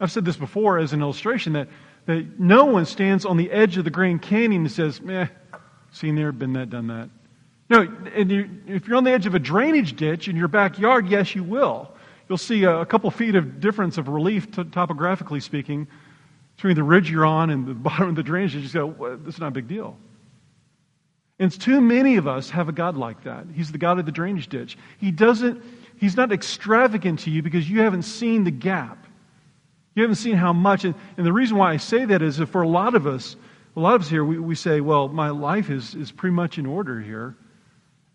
I've 0.00 0.10
said 0.10 0.24
this 0.24 0.36
before 0.36 0.78
as 0.78 0.92
an 0.94 1.02
illustration 1.02 1.52
that, 1.52 1.68
That 2.06 2.40
no 2.40 2.64
one 2.66 2.86
stands 2.86 3.26
on 3.26 3.36
the 3.36 3.50
edge 3.50 3.76
of 3.76 3.84
the 3.84 3.90
Grand 3.90 4.22
Canyon 4.22 4.62
and 4.62 4.72
says, 4.72 5.02
meh, 5.02 5.26
seen 5.90 6.14
there, 6.14 6.32
been 6.32 6.54
that, 6.54 6.70
done 6.70 6.86
that. 6.86 7.10
No, 7.68 7.80
and 8.14 8.30
you, 8.30 8.48
if 8.66 8.86
you're 8.86 8.96
on 8.96 9.04
the 9.04 9.10
edge 9.10 9.26
of 9.26 9.34
a 9.34 9.38
drainage 9.38 9.96
ditch 9.96 10.28
in 10.28 10.36
your 10.36 10.48
backyard, 10.48 11.08
yes, 11.08 11.34
you 11.34 11.42
will. 11.42 11.90
You'll 12.28 12.38
see 12.38 12.64
a, 12.64 12.80
a 12.80 12.86
couple 12.86 13.10
feet 13.10 13.34
of 13.34 13.60
difference 13.60 13.98
of 13.98 14.08
relief, 14.08 14.50
t- 14.50 14.64
topographically 14.64 15.40
speaking, 15.40 15.88
between 16.56 16.76
the 16.76 16.84
ridge 16.84 17.10
you're 17.10 17.26
on 17.26 17.50
and 17.50 17.66
the 17.66 17.74
bottom 17.74 18.10
of 18.10 18.14
the 18.14 18.22
drainage. 18.22 18.54
You 18.54 18.68
go, 18.68 18.86
well, 18.86 19.16
this 19.16 19.34
is 19.34 19.40
not 19.40 19.48
a 19.48 19.52
big 19.52 19.68
deal. 19.68 19.96
And 21.38 21.52
too 21.52 21.80
many 21.80 22.16
of 22.16 22.26
us 22.26 22.48
have 22.50 22.68
a 22.68 22.72
God 22.72 22.96
like 22.96 23.24
that. 23.24 23.46
He's 23.54 23.70
the 23.70 23.78
God 23.78 23.98
of 23.98 24.06
the 24.06 24.12
drainage 24.12 24.48
ditch. 24.48 24.78
He 24.98 25.10
doesn't, 25.10 25.62
he's 25.98 26.16
not 26.16 26.32
extravagant 26.32 27.20
to 27.20 27.30
you 27.30 27.42
because 27.42 27.68
you 27.68 27.80
haven't 27.80 28.02
seen 28.02 28.44
the 28.44 28.50
gap. 28.50 29.06
You 29.94 30.02
haven't 30.02 30.16
seen 30.16 30.36
how 30.36 30.52
much. 30.52 30.84
And, 30.84 30.94
and 31.16 31.26
the 31.26 31.32
reason 31.32 31.56
why 31.56 31.72
I 31.72 31.76
say 31.76 32.04
that 32.06 32.22
is 32.22 32.38
that 32.38 32.46
for 32.46 32.62
a 32.62 32.68
lot 32.68 32.94
of 32.94 33.06
us, 33.06 33.36
a 33.76 33.80
lot 33.80 33.94
of 33.96 34.02
us 34.02 34.08
here, 34.08 34.24
we, 34.24 34.38
we 34.38 34.54
say, 34.54 34.80
well, 34.80 35.08
my 35.08 35.28
life 35.28 35.68
is, 35.68 35.94
is 35.94 36.10
pretty 36.10 36.34
much 36.34 36.58
in 36.58 36.64
order 36.64 37.00
here. 37.00 37.36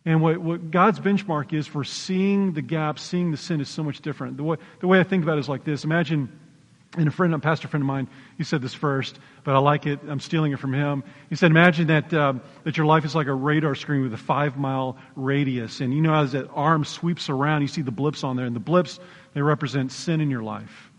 And 0.06 0.22
what, 0.22 0.40
what 0.40 0.72
God's 0.72 1.00
benchmark 1.00 1.54
is 1.54 1.68
for 1.68 1.84
seeing 1.84 2.54
the 2.54 2.62
gap, 2.62 2.98
seeing 2.98 3.32
the 3.32 3.38
sin 3.38 3.62
is 3.62 3.70
so 3.70 3.84
much 3.84 4.02
different. 4.02 4.38
The 4.38 4.44
way, 4.44 4.58
the 4.80 4.88
way 4.88 5.00
I 5.00 5.04
think 5.04 5.24
about 5.24 5.38
it 5.38 5.42
is 5.42 5.50
like 5.50 5.64
this. 5.64 5.84
Imagine, 5.84 6.40
and 6.98 7.08
a 7.08 7.12
friend, 7.12 7.34
a 7.36 7.40
pastor 7.40 7.68
friend 7.68 7.84
of 7.84 7.88
mine, 7.88 8.08
he 8.38 8.44
said 8.44 8.64
this 8.64 8.74
first, 8.74 9.20
but 9.44 9.56
I 9.56 9.60
like 9.60 9.86
it. 9.86 10.00
I'm 10.08 10.20
stealing 10.20 10.54
it 10.54 10.60
from 10.60 10.74
him. 10.74 11.04
He 11.30 11.36
said, 11.36 11.52
imagine 11.52 11.88
that, 11.88 12.12
um, 12.16 12.42
that 12.64 12.78
your 12.78 12.88
life 12.88 13.06
is 13.06 13.14
like 13.14 13.28
a 13.28 13.34
radar 13.34 13.76
screen 13.76 14.02
with 14.02 14.14
a 14.14 14.18
five 14.18 14.58
mile 14.58 14.98
radius. 15.16 15.82
And 15.82 15.94
you 15.94 16.02
know, 16.02 16.16
as 16.16 16.32
that 16.32 16.50
arm 16.54 16.84
sweeps 16.84 17.30
around, 17.30 17.62
you 17.62 17.68
see 17.68 17.84
the 17.84 17.92
blips 17.92 18.24
on 18.24 18.36
there. 18.36 18.48
And 18.48 18.56
the 18.56 18.60
blips, 18.60 19.00
they 19.34 19.42
represent 19.42 19.92
sin 19.92 20.20
in 20.20 20.32
your 20.32 20.44
life. 20.44 20.91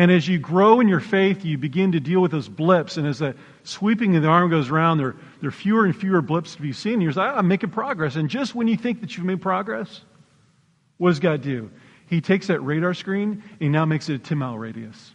And 0.00 0.10
as 0.10 0.26
you 0.26 0.38
grow 0.38 0.80
in 0.80 0.88
your 0.88 0.98
faith, 0.98 1.44
you 1.44 1.58
begin 1.58 1.92
to 1.92 2.00
deal 2.00 2.22
with 2.22 2.30
those 2.30 2.48
blips. 2.48 2.96
And 2.96 3.06
as 3.06 3.18
that 3.18 3.36
sweeping 3.64 4.16
of 4.16 4.22
the 4.22 4.28
arm 4.28 4.48
goes 4.48 4.70
around, 4.70 4.96
there, 4.96 5.14
there 5.42 5.48
are 5.48 5.52
fewer 5.52 5.84
and 5.84 5.94
fewer 5.94 6.22
blips 6.22 6.56
to 6.56 6.62
be 6.62 6.72
seen. 6.72 7.02
You're 7.02 7.12
like, 7.12 7.36
I'm 7.36 7.48
making 7.48 7.68
progress. 7.68 8.16
And 8.16 8.30
just 8.30 8.54
when 8.54 8.66
you 8.66 8.78
think 8.78 9.02
that 9.02 9.14
you've 9.14 9.26
made 9.26 9.42
progress, 9.42 10.00
what 10.96 11.10
does 11.10 11.20
God 11.20 11.42
do? 11.42 11.70
He 12.06 12.22
takes 12.22 12.46
that 12.46 12.60
radar 12.60 12.94
screen 12.94 13.42
and 13.42 13.60
he 13.60 13.68
now 13.68 13.84
makes 13.84 14.08
it 14.08 14.14
a 14.14 14.18
10 14.18 14.38
mile 14.38 14.56
radius. 14.56 15.14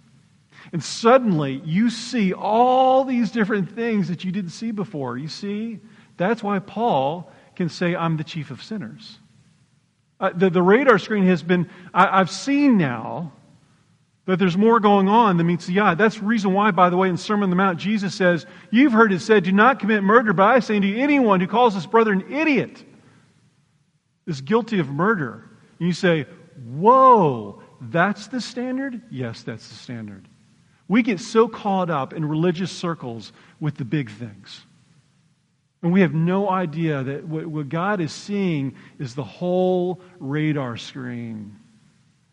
And 0.72 0.84
suddenly 0.84 1.64
you 1.66 1.90
see 1.90 2.34
all 2.34 3.06
these 3.06 3.32
different 3.32 3.72
things 3.72 4.10
that 4.10 4.24
you 4.24 4.32
didn't 4.32 4.52
see 4.52 4.70
before. 4.70 5.18
You 5.18 5.30
see, 5.30 5.80
that's 6.16 6.44
why 6.44 6.60
Paul 6.60 7.32
can 7.56 7.70
say, 7.70 7.96
I'm 7.96 8.18
the 8.18 8.24
chief 8.24 8.52
of 8.52 8.62
sinners. 8.62 9.18
Uh, 10.20 10.30
the, 10.36 10.52
the 10.52 10.62
radar 10.62 11.00
screen 11.00 11.26
has 11.26 11.42
been, 11.42 11.72
I, 11.92 12.20
I've 12.20 12.30
seen 12.30 12.78
now 12.78 13.34
that 14.26 14.40
there's 14.40 14.58
more 14.58 14.80
going 14.80 15.08
on 15.08 15.38
than 15.38 15.48
meets 15.48 15.68
the 15.68 15.80
eye. 15.80 15.94
That's 15.94 16.18
the 16.18 16.26
reason 16.26 16.54
why, 16.54 16.72
by 16.72 16.90
the 16.90 16.98
way, 16.98 17.10
in 17.10 17.18
Sermon 17.18 17.44
on 17.44 17.50
the 17.52 17.56
Mount, 17.56 17.80
Jesus 17.80 18.16
says, 18.16 18.46
You've 18.72 18.92
heard 18.92 19.14
it 19.14 19.20
said, 19.22 19.44
do 19.44 19.52
not 19.52 19.80
commit 19.80 20.04
murder, 20.04 20.34
but 20.34 20.44
I 20.44 20.60
say 20.60 20.80
to 20.80 20.88
you, 20.88 20.98
anyone 20.98 21.40
who 21.40 21.48
calls 21.48 21.76
his 21.76 21.86
brother 21.86 22.12
an 22.12 22.34
idiot 22.34 22.84
is 24.26 24.42
guilty 24.42 24.80
of 24.80 24.90
murder. 24.90 25.50
And 25.80 25.88
you 25.88 25.94
say, 25.94 26.26
Whoa, 26.74 27.62
that's 27.82 28.28
the 28.28 28.42
standard? 28.42 29.02
Yes, 29.12 29.44
that's 29.44 29.68
the 29.68 29.76
standard. 29.76 30.28
We 30.88 31.04
get 31.04 31.20
so 31.20 31.48
caught 31.48 31.90
up 31.90 32.14
in 32.14 32.26
religious 32.26 32.72
circles 32.72 33.34
with 33.60 33.76
the 33.76 33.86
big 33.86 34.10
things. 34.10 34.66
And 35.82 35.92
we 35.94 36.02
have 36.02 36.14
no 36.14 36.50
idea 36.50 37.04
that 37.04 37.26
what 37.28 37.70
God 37.70 38.02
is 38.02 38.12
seeing 38.12 38.76
is 38.98 39.14
the 39.14 39.24
whole 39.24 40.02
radar 40.20 40.78
screen. 40.78 41.58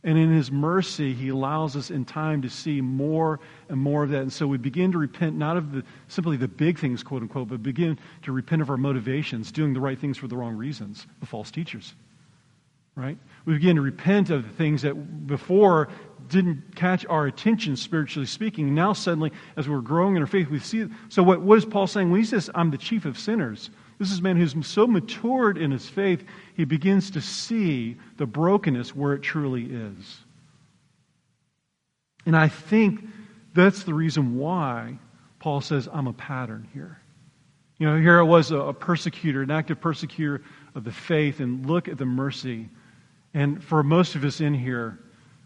And 0.04 0.18
in 0.18 0.34
His 0.34 0.50
mercy, 0.50 1.14
He 1.14 1.28
allows 1.28 1.76
us 1.76 1.90
in 1.90 2.04
time 2.04 2.42
to 2.42 2.50
see 2.50 2.80
more 2.80 3.40
and 3.68 3.78
more 3.78 4.02
of 4.02 4.10
that. 4.10 4.22
And 4.22 4.32
so 4.32 4.46
we 4.46 4.58
begin 4.58 4.92
to 4.92 4.98
repent 4.98 5.36
not 5.36 5.56
of 5.56 5.72
the, 5.72 5.84
simply 6.08 6.36
the 6.36 6.48
big 6.48 6.78
things, 6.78 7.02
quote 7.02 7.22
unquote, 7.22 7.48
but 7.48 7.62
begin 7.62 7.98
to 8.22 8.32
repent 8.32 8.62
of 8.62 8.70
our 8.70 8.76
motivations, 8.76 9.52
doing 9.52 9.72
the 9.72 9.80
right 9.80 9.98
things 9.98 10.18
for 10.18 10.26
the 10.28 10.36
wrong 10.36 10.56
reasons, 10.56 11.06
the 11.20 11.26
false 11.26 11.50
teachers. 11.50 11.94
Right? 12.94 13.16
We 13.46 13.54
begin 13.54 13.76
to 13.76 13.82
repent 13.82 14.28
of 14.30 14.42
the 14.42 14.54
things 14.54 14.82
that 14.82 15.26
before 15.26 15.88
didn't 16.28 16.74
catch 16.74 17.06
our 17.06 17.26
attention, 17.26 17.76
spiritually 17.76 18.26
speaking. 18.26 18.74
Now, 18.74 18.92
suddenly, 18.92 19.32
as 19.56 19.68
we're 19.68 19.80
growing 19.80 20.16
in 20.16 20.22
our 20.22 20.26
faith, 20.26 20.48
we 20.48 20.58
see. 20.58 20.86
So, 21.08 21.22
what, 21.22 21.40
what 21.40 21.58
is 21.58 21.64
Paul 21.64 21.86
saying? 21.86 22.10
When 22.10 22.20
he 22.20 22.26
says, 22.26 22.50
I'm 22.54 22.70
the 22.70 22.78
chief 22.78 23.04
of 23.04 23.18
sinners, 23.18 23.70
this 23.98 24.10
is 24.10 24.18
a 24.18 24.22
man 24.22 24.36
who's 24.36 24.54
so 24.66 24.86
matured 24.86 25.58
in 25.58 25.70
his 25.70 25.88
faith, 25.88 26.24
he 26.56 26.64
begins 26.64 27.10
to 27.12 27.20
see 27.20 27.96
the 28.16 28.26
brokenness 28.26 28.94
where 28.94 29.14
it 29.14 29.22
truly 29.22 29.64
is. 29.64 30.18
And 32.26 32.36
I 32.36 32.48
think 32.48 33.04
that's 33.54 33.84
the 33.84 33.94
reason 33.94 34.36
why 34.36 34.98
Paul 35.38 35.60
says, 35.60 35.88
I'm 35.92 36.06
a 36.06 36.12
pattern 36.12 36.68
here. 36.72 36.98
You 37.78 37.88
know, 37.88 37.98
here 37.98 38.18
I 38.18 38.22
was 38.22 38.52
a, 38.52 38.72
persecutor, 38.72 39.42
an 39.42 39.50
active 39.50 39.80
persecutor 39.80 40.42
of 40.74 40.84
the 40.84 40.92
faith, 40.92 41.40
and 41.40 41.66
look 41.66 41.88
at 41.88 41.98
the 41.98 42.06
mercy. 42.06 42.68
And 43.34 43.62
for 43.62 43.82
most 43.82 44.14
of 44.14 44.24
us 44.24 44.40
in 44.40 44.54
here, 44.54 44.98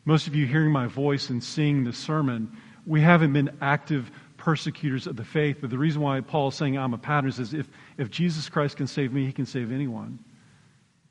most 0.05 0.27
of 0.27 0.35
you 0.35 0.47
hearing 0.47 0.71
my 0.71 0.87
voice 0.87 1.31
and 1.31 1.43
seeing 1.43 1.83
the 1.83 1.93
sermon, 1.93 2.55
we 2.85 3.01
haven't 3.01 3.33
been 3.33 3.57
active 3.61 4.11
persecutors 4.37 5.07
of 5.07 5.17
the 5.17 5.25
faith. 5.25 5.59
But 5.61 5.71
the 5.71 5.79
reason 5.79 6.03
why 6.03 6.21
Paul 6.21 6.49
is 6.49 6.55
saying 6.55 6.77
I'm 6.77 6.95
a 6.95 6.99
pattern 6.99 7.31
is 7.31 7.55
if, 7.55 7.69
if 7.97 8.11
Jesus 8.11 8.49
Christ 8.49 8.77
can 8.77 8.87
save 8.87 9.13
me, 9.13 9.25
he 9.25 9.33
can 9.33 9.47
save 9.47 9.73
anyone. 9.73 10.19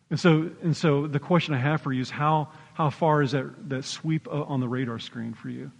And 0.09 0.19
so, 0.19 0.51
and 0.61 0.77
so 0.77 1.07
the 1.07 1.19
question 1.19 1.53
I 1.53 1.59
have 1.59 1.81
for 1.81 1.91
you 1.91 2.01
is 2.01 2.09
how, 2.09 2.49
how 2.73 2.89
far 2.89 3.21
is 3.21 3.31
that, 3.31 3.69
that 3.69 3.85
sweep 3.85 4.27
on 4.31 4.59
the 4.59 4.67
radar 4.67 4.99
screen 4.99 5.33
for 5.33 5.49
you? 5.49 5.71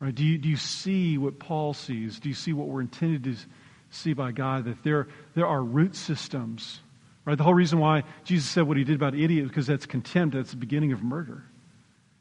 Right? 0.00 0.14
Do, 0.14 0.24
you? 0.24 0.38
do 0.38 0.48
you 0.48 0.56
see 0.56 1.18
what 1.18 1.38
Paul 1.38 1.74
sees? 1.74 2.18
Do 2.18 2.28
you 2.28 2.34
see 2.34 2.52
what 2.52 2.68
we're 2.68 2.80
intended 2.80 3.24
to 3.24 3.36
see 3.90 4.12
by 4.12 4.32
God? 4.32 4.64
That 4.64 4.82
there, 4.82 5.08
there 5.34 5.46
are 5.46 5.62
root 5.62 5.96
systems. 5.96 6.80
Right? 7.24 7.36
The 7.36 7.44
whole 7.44 7.54
reason 7.54 7.78
why 7.78 8.04
Jesus 8.24 8.48
said 8.48 8.62
what 8.62 8.76
he 8.76 8.84
did 8.84 8.94
about 8.94 9.14
idiot 9.14 9.48
because 9.48 9.66
that's 9.66 9.86
contempt. 9.86 10.36
That's 10.36 10.50
the 10.50 10.56
beginning 10.56 10.92
of 10.92 11.02
murder. 11.02 11.44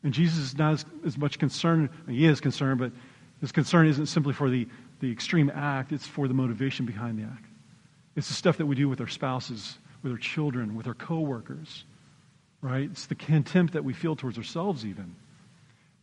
And 0.03 0.13
Jesus 0.13 0.37
is 0.37 0.57
not 0.57 0.73
as, 0.73 0.85
as 1.05 1.17
much 1.17 1.39
concerned, 1.39 1.89
he 2.07 2.25
is 2.25 2.39
concerned, 2.39 2.79
but 2.79 2.91
his 3.41 3.51
concern 3.51 3.87
isn't 3.87 4.05
simply 4.05 4.33
for 4.33 4.49
the, 4.49 4.67
the 4.99 5.11
extreme 5.11 5.51
act, 5.53 5.91
it's 5.91 6.05
for 6.05 6.27
the 6.27 6.33
motivation 6.33 6.85
behind 6.85 7.17
the 7.19 7.23
act. 7.23 7.45
It's 8.15 8.27
the 8.27 8.33
stuff 8.33 8.57
that 8.57 8.65
we 8.65 8.75
do 8.75 8.87
with 8.87 9.01
our 9.01 9.07
spouses, 9.07 9.77
with 10.05 10.11
our 10.13 10.19
children, 10.19 10.75
with 10.75 10.85
our 10.85 10.93
coworkers, 10.93 11.83
right? 12.61 12.87
It's 12.91 13.07
the 13.07 13.15
contempt 13.15 13.73
that 13.73 13.83
we 13.83 13.91
feel 13.91 14.15
towards 14.15 14.37
ourselves, 14.37 14.85
even. 14.85 15.15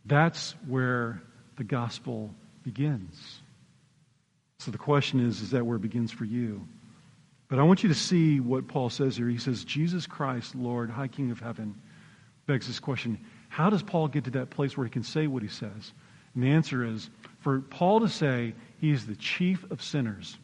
That's 0.03 0.55
where 0.67 1.21
the 1.55 1.63
gospel 1.63 2.29
begins. 2.63 3.41
So 4.59 4.71
the 4.71 4.77
question 4.77 5.25
is, 5.25 5.39
is 5.39 5.51
that 5.51 5.65
where 5.65 5.77
it 5.77 5.81
begins 5.81 6.11
for 6.11 6.25
you? 6.25 6.67
But 7.47 7.59
I 7.59 7.63
want 7.63 7.81
you 7.81 7.87
to 7.89 7.95
see 7.95 8.41
what 8.41 8.67
Paul 8.67 8.89
says 8.89 9.15
here. 9.15 9.29
He 9.29 9.37
says, 9.37 9.63
Jesus 9.63 10.05
Christ, 10.05 10.53
Lord, 10.53 10.89
High 10.89 11.07
King 11.07 11.31
of 11.31 11.39
Heaven, 11.39 11.73
begs 12.45 12.67
this 12.67 12.81
question 12.81 13.17
How 13.47 13.69
does 13.69 13.83
Paul 13.83 14.09
get 14.09 14.25
to 14.25 14.31
that 14.31 14.49
place 14.49 14.75
where 14.75 14.85
he 14.85 14.91
can 14.91 15.03
say 15.03 15.27
what 15.27 15.43
he 15.43 15.49
says? 15.49 15.93
And 16.35 16.43
the 16.43 16.49
answer 16.49 16.83
is 16.83 17.09
for 17.39 17.61
Paul 17.61 18.01
to 18.01 18.09
say 18.09 18.53
he 18.81 18.91
is 18.91 19.07
the 19.07 19.15
chief 19.15 19.63
of 19.71 19.81
sinners, 19.81 20.37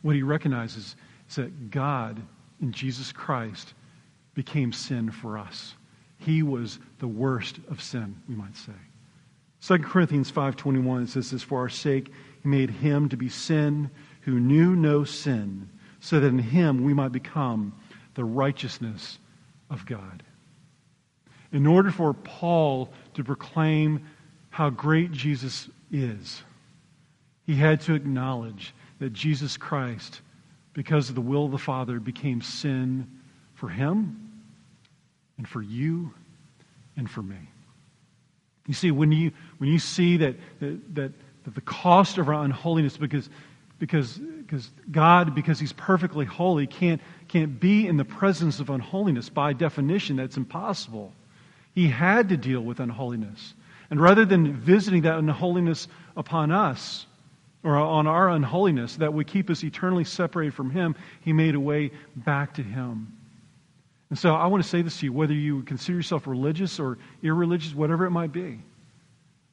what 0.00 0.16
he 0.16 0.22
recognizes 0.22 0.96
is 1.28 1.36
that 1.36 1.70
God 1.70 2.22
in 2.60 2.72
Jesus 2.72 3.12
Christ 3.12 3.74
became 4.34 4.72
sin 4.72 5.10
for 5.10 5.38
us. 5.38 5.74
He 6.18 6.42
was 6.42 6.78
the 6.98 7.08
worst 7.08 7.58
of 7.70 7.82
sin, 7.82 8.20
we 8.28 8.34
might 8.34 8.56
say. 8.56 8.72
2 9.60 9.78
Corinthians 9.78 10.30
5:21 10.30 11.04
it 11.04 11.08
says 11.10 11.30
this 11.30 11.42
for 11.42 11.60
our 11.60 11.68
sake 11.68 12.12
he 12.42 12.48
made 12.48 12.70
him 12.70 13.08
to 13.08 13.16
be 13.16 13.28
sin 13.28 13.90
who 14.22 14.38
knew 14.38 14.76
no 14.76 15.04
sin 15.04 15.68
so 16.00 16.20
that 16.20 16.26
in 16.26 16.38
him 16.38 16.84
we 16.84 16.94
might 16.94 17.12
become 17.12 17.72
the 18.14 18.24
righteousness 18.24 19.18
of 19.70 19.84
God. 19.86 20.22
In 21.50 21.66
order 21.66 21.90
for 21.90 22.12
Paul 22.12 22.90
to 23.14 23.24
proclaim 23.24 24.06
how 24.50 24.70
great 24.70 25.12
Jesus 25.12 25.68
is, 25.90 26.42
he 27.46 27.54
had 27.54 27.80
to 27.82 27.94
acknowledge 27.94 28.74
that 28.98 29.12
Jesus 29.12 29.56
Christ, 29.56 30.20
because 30.78 31.12
the 31.12 31.20
will 31.20 31.46
of 31.46 31.50
the 31.50 31.58
Father, 31.58 31.98
became 31.98 32.40
sin 32.40 33.10
for 33.56 33.68
him 33.68 34.30
and 35.36 35.48
for 35.48 35.60
you 35.60 36.14
and 36.96 37.10
for 37.10 37.20
me. 37.20 37.50
You 38.68 38.74
see, 38.74 38.92
when 38.92 39.10
you, 39.10 39.32
when 39.56 39.70
you 39.70 39.80
see 39.80 40.18
that, 40.18 40.36
that, 40.60 40.94
that, 40.94 41.12
the 41.52 41.60
cost 41.62 42.16
of 42.18 42.28
our 42.28 42.44
unholiness, 42.44 42.96
because, 42.96 43.28
because, 43.80 44.18
because 44.18 44.70
God, 44.88 45.34
because 45.34 45.58
He's 45.58 45.72
perfectly 45.72 46.24
holy, 46.24 46.68
can't, 46.68 47.00
can't 47.26 47.58
be 47.58 47.88
in 47.88 47.96
the 47.96 48.04
presence 48.04 48.60
of 48.60 48.70
unholiness. 48.70 49.28
By 49.28 49.54
definition, 49.54 50.14
that's 50.14 50.36
impossible. 50.36 51.12
He 51.74 51.88
had 51.88 52.28
to 52.28 52.36
deal 52.36 52.60
with 52.60 52.78
unholiness. 52.78 53.54
And 53.90 54.00
rather 54.00 54.24
than 54.24 54.52
visiting 54.54 55.02
that 55.02 55.18
unholiness 55.18 55.88
upon 56.16 56.52
us, 56.52 57.06
or 57.64 57.76
on 57.76 58.06
our 58.06 58.28
unholiness 58.28 58.96
that 58.96 59.12
would 59.12 59.26
keep 59.26 59.50
us 59.50 59.64
eternally 59.64 60.04
separated 60.04 60.54
from 60.54 60.70
Him, 60.70 60.94
He 61.20 61.32
made 61.32 61.54
a 61.54 61.60
way 61.60 61.90
back 62.16 62.54
to 62.54 62.62
Him. 62.62 63.12
And 64.10 64.18
so 64.18 64.34
I 64.34 64.46
want 64.46 64.62
to 64.62 64.68
say 64.68 64.82
this 64.82 65.00
to 65.00 65.06
you 65.06 65.12
whether 65.12 65.34
you 65.34 65.62
consider 65.62 65.96
yourself 65.96 66.26
religious 66.26 66.80
or 66.80 66.98
irreligious, 67.22 67.74
whatever 67.74 68.06
it 68.06 68.10
might 68.10 68.32
be, 68.32 68.60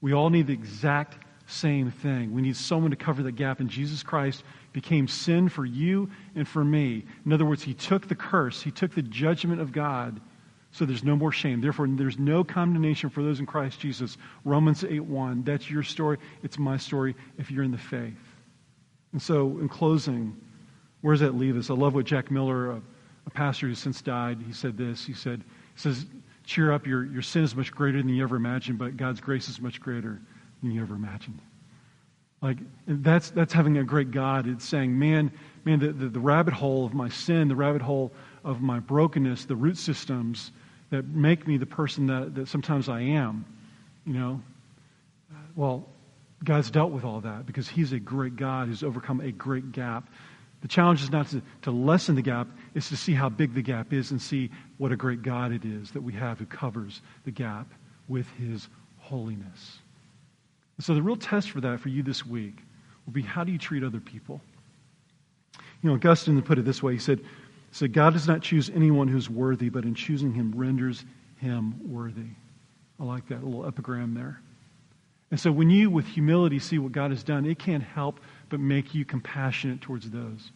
we 0.01 0.13
all 0.13 0.29
need 0.29 0.47
the 0.47 0.53
exact 0.53 1.17
same 1.47 1.91
thing. 1.91 2.33
We 2.33 2.41
need 2.41 2.55
someone 2.55 2.91
to 2.91 2.97
cover 2.97 3.21
the 3.21 3.31
gap, 3.31 3.59
and 3.59 3.69
Jesus 3.69 4.03
Christ 4.03 4.43
became 4.73 5.07
sin 5.07 5.49
for 5.49 5.65
you 5.65 6.09
and 6.35 6.47
for 6.47 6.63
me. 6.63 7.05
In 7.25 7.33
other 7.33 7.45
words, 7.45 7.63
he 7.63 7.73
took 7.73 8.07
the 8.07 8.15
curse, 8.15 8.61
he 8.61 8.71
took 8.71 8.93
the 8.93 9.01
judgment 9.01 9.61
of 9.61 9.71
God, 9.71 10.19
so 10.75 10.83
there's 10.83 11.05
no 11.05 11.15
more 11.15 11.31
shame. 11.31 11.61
Therefore, 11.61 11.87
there's 11.87 12.19
no 12.19 12.43
condemnation 12.43 13.09
for 13.09 13.23
those 13.23 13.39
in 13.39 13.45
Christ 13.45 13.79
Jesus. 13.79 14.17
Romans 14.43 14.83
8 14.83 14.99
1. 14.99 15.43
That's 15.43 15.69
your 15.69 15.83
story. 15.83 16.17
It's 16.43 16.59
my 16.59 16.75
story 16.75 17.15
if 17.37 17.49
you're 17.49 17.63
in 17.63 17.71
the 17.71 17.77
faith. 17.77 18.19
And 19.13 19.21
so, 19.21 19.57
in 19.59 19.69
closing, 19.69 20.35
where 20.99 21.13
does 21.13 21.21
that 21.21 21.35
leave 21.35 21.55
us? 21.55 21.69
I 21.69 21.75
love 21.75 21.95
what 21.95 22.03
Jack 22.03 22.29
Miller, 22.29 22.71
a, 22.71 22.81
a 23.25 23.29
pastor 23.29 23.67
who's 23.67 23.79
since 23.79 24.01
died, 24.01 24.43
he 24.45 24.51
said 24.51 24.75
this. 24.75 25.05
He 25.05 25.13
said, 25.13 25.45
he 25.75 25.79
says, 25.79 26.07
cheer 26.43 26.73
up, 26.73 26.85
your, 26.85 27.05
your 27.05 27.21
sin 27.21 27.45
is 27.45 27.55
much 27.55 27.71
greater 27.71 27.99
than 27.99 28.09
you 28.09 28.21
ever 28.21 28.35
imagined, 28.35 28.77
but 28.77 28.97
God's 28.97 29.21
grace 29.21 29.47
is 29.47 29.61
much 29.61 29.79
greater 29.79 30.19
than 30.61 30.71
you 30.71 30.81
ever 30.81 30.95
imagined. 30.95 31.39
Like, 32.41 32.57
that's, 32.85 33.29
that's 33.29 33.53
having 33.53 33.77
a 33.77 33.83
great 33.85 34.11
God. 34.11 34.45
It's 34.45 34.67
saying, 34.67 34.99
man, 34.99 35.31
man, 35.63 35.79
the, 35.79 35.93
the, 35.93 36.09
the 36.09 36.19
rabbit 36.19 36.53
hole 36.53 36.85
of 36.85 36.93
my 36.93 37.07
sin, 37.07 37.47
the 37.47 37.55
rabbit 37.55 37.81
hole 37.81 38.11
of 38.43 38.61
my 38.61 38.81
brokenness, 38.81 39.45
the 39.45 39.55
root 39.55 39.77
systems 39.77 40.51
that 40.91 41.07
make 41.07 41.47
me 41.47 41.57
the 41.57 41.65
person 41.65 42.07
that, 42.07 42.35
that 42.35 42.47
sometimes 42.47 42.89
I 42.89 43.01
am, 43.01 43.45
you 44.05 44.13
know, 44.13 44.41
well, 45.55 45.87
God's 46.43 46.69
dealt 46.69 46.91
with 46.91 47.03
all 47.03 47.21
that 47.21 47.45
because 47.45 47.67
He's 47.67 47.91
a 47.91 47.99
great 47.99 48.35
God 48.35 48.67
who's 48.67 48.83
overcome 48.83 49.21
a 49.21 49.31
great 49.31 49.71
gap. 49.71 50.09
The 50.61 50.67
challenge 50.67 51.01
is 51.01 51.11
not 51.11 51.27
to, 51.29 51.41
to 51.63 51.71
lessen 51.71 52.15
the 52.15 52.21
gap, 52.21 52.47
it's 52.73 52.89
to 52.89 52.97
see 52.97 53.13
how 53.13 53.29
big 53.29 53.53
the 53.53 53.61
gap 53.61 53.93
is 53.93 54.11
and 54.11 54.21
see 54.21 54.49
what 54.77 54.91
a 54.91 54.95
great 54.95 55.21
God 55.21 55.51
it 55.51 55.65
is 55.65 55.91
that 55.91 56.01
we 56.01 56.13
have 56.13 56.39
who 56.39 56.45
covers 56.45 57.01
the 57.23 57.31
gap 57.31 57.67
with 58.07 58.27
His 58.31 58.67
holiness. 58.99 59.79
So 60.79 60.93
the 60.93 61.01
real 61.01 61.15
test 61.15 61.51
for 61.51 61.61
that 61.61 61.79
for 61.79 61.89
you 61.89 62.03
this 62.03 62.25
week 62.25 62.57
will 63.05 63.13
be 63.13 63.21
how 63.21 63.43
do 63.43 63.51
you 63.51 63.57
treat 63.57 63.83
other 63.83 63.99
people? 63.99 64.41
You 65.81 65.89
know, 65.89 65.95
Augustine 65.95 66.41
put 66.41 66.57
it 66.57 66.65
this 66.65 66.83
way. 66.83 66.93
He 66.93 66.99
said, 66.99 67.21
said, 67.75 67.91
God 67.91 68.13
does 68.13 68.25
not 68.25 68.41
choose 68.41 68.71
anyone 68.73 69.09
who's 69.09 69.29
worthy, 69.29 69.67
but 69.67 69.83
in 69.83 69.95
choosing 69.95 70.33
him 70.33 70.53
renders 70.55 71.03
him 71.41 71.75
worthy. 71.91 72.29
I 73.01 73.03
like 73.03 73.27
that 73.27 73.43
little 73.43 73.67
epigram 73.67 74.13
there. 74.13 74.39
And 75.29 75.37
so 75.37 75.51
when 75.51 75.69
you, 75.69 75.89
with 75.89 76.07
humility, 76.07 76.57
see 76.59 76.79
what 76.79 76.93
God 76.93 77.11
has 77.11 77.21
done, 77.21 77.45
it 77.45 77.59
can't 77.59 77.83
help 77.83 78.21
but 78.47 78.61
make 78.61 78.95
you 78.95 79.03
compassionate 79.03 79.81
towards 79.81 80.09
those. 80.09 80.51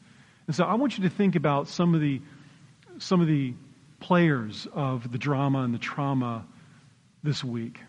And 0.48 0.56
so 0.56 0.64
I 0.64 0.76
want 0.76 0.98
you 0.98 1.04
to 1.04 1.10
think 1.10 1.36
about 1.36 1.68
some 1.68 1.94
of 1.94 2.00
the, 2.00 2.22
some 3.00 3.20
of 3.20 3.28
the 3.28 3.54
players 4.00 4.66
of 4.72 5.12
the 5.12 5.18
drama 5.18 5.64
and 5.64 5.74
the 5.74 5.80
trauma 5.80 6.46
this 7.22 7.44
week. 7.44 7.82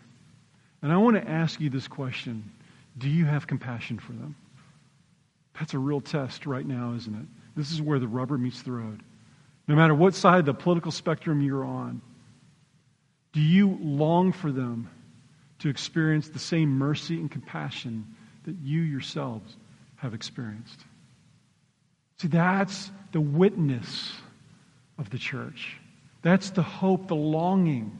And 0.81 0.91
I 0.91 0.97
want 0.97 1.15
to 1.15 1.25
ask 1.25 1.61
you 1.61 1.69
this 1.69 1.87
question 1.87 2.51
Do 2.97 3.07
you 3.07 3.23
have 3.23 3.47
compassion 3.47 3.97
for 3.97 4.11
them? 4.11 4.35
That's 5.57 5.73
a 5.73 5.79
real 5.79 6.01
test 6.01 6.45
right 6.45 6.65
now, 6.65 6.95
isn't 6.97 7.15
it? 7.15 7.25
This 7.55 7.71
is 7.71 7.81
where 7.81 7.97
the 7.97 8.09
rubber 8.09 8.37
meets 8.37 8.61
the 8.63 8.73
road. 8.73 9.01
No 9.71 9.77
matter 9.77 9.95
what 9.95 10.13
side 10.13 10.39
of 10.39 10.45
the 10.45 10.53
political 10.53 10.91
spectrum 10.91 11.41
you're 11.41 11.63
on, 11.63 12.01
do 13.31 13.39
you 13.39 13.79
long 13.81 14.33
for 14.33 14.51
them 14.51 14.89
to 15.59 15.69
experience 15.69 16.27
the 16.27 16.39
same 16.39 16.77
mercy 16.77 17.15
and 17.15 17.31
compassion 17.31 18.05
that 18.43 18.57
you 18.61 18.81
yourselves 18.81 19.55
have 19.95 20.13
experienced? 20.13 20.81
See, 22.17 22.27
that's 22.27 22.91
the 23.13 23.21
witness 23.21 24.11
of 24.97 25.09
the 25.09 25.17
church. 25.17 25.77
That's 26.21 26.49
the 26.49 26.63
hope, 26.63 27.07
the 27.07 27.15
longing 27.15 27.97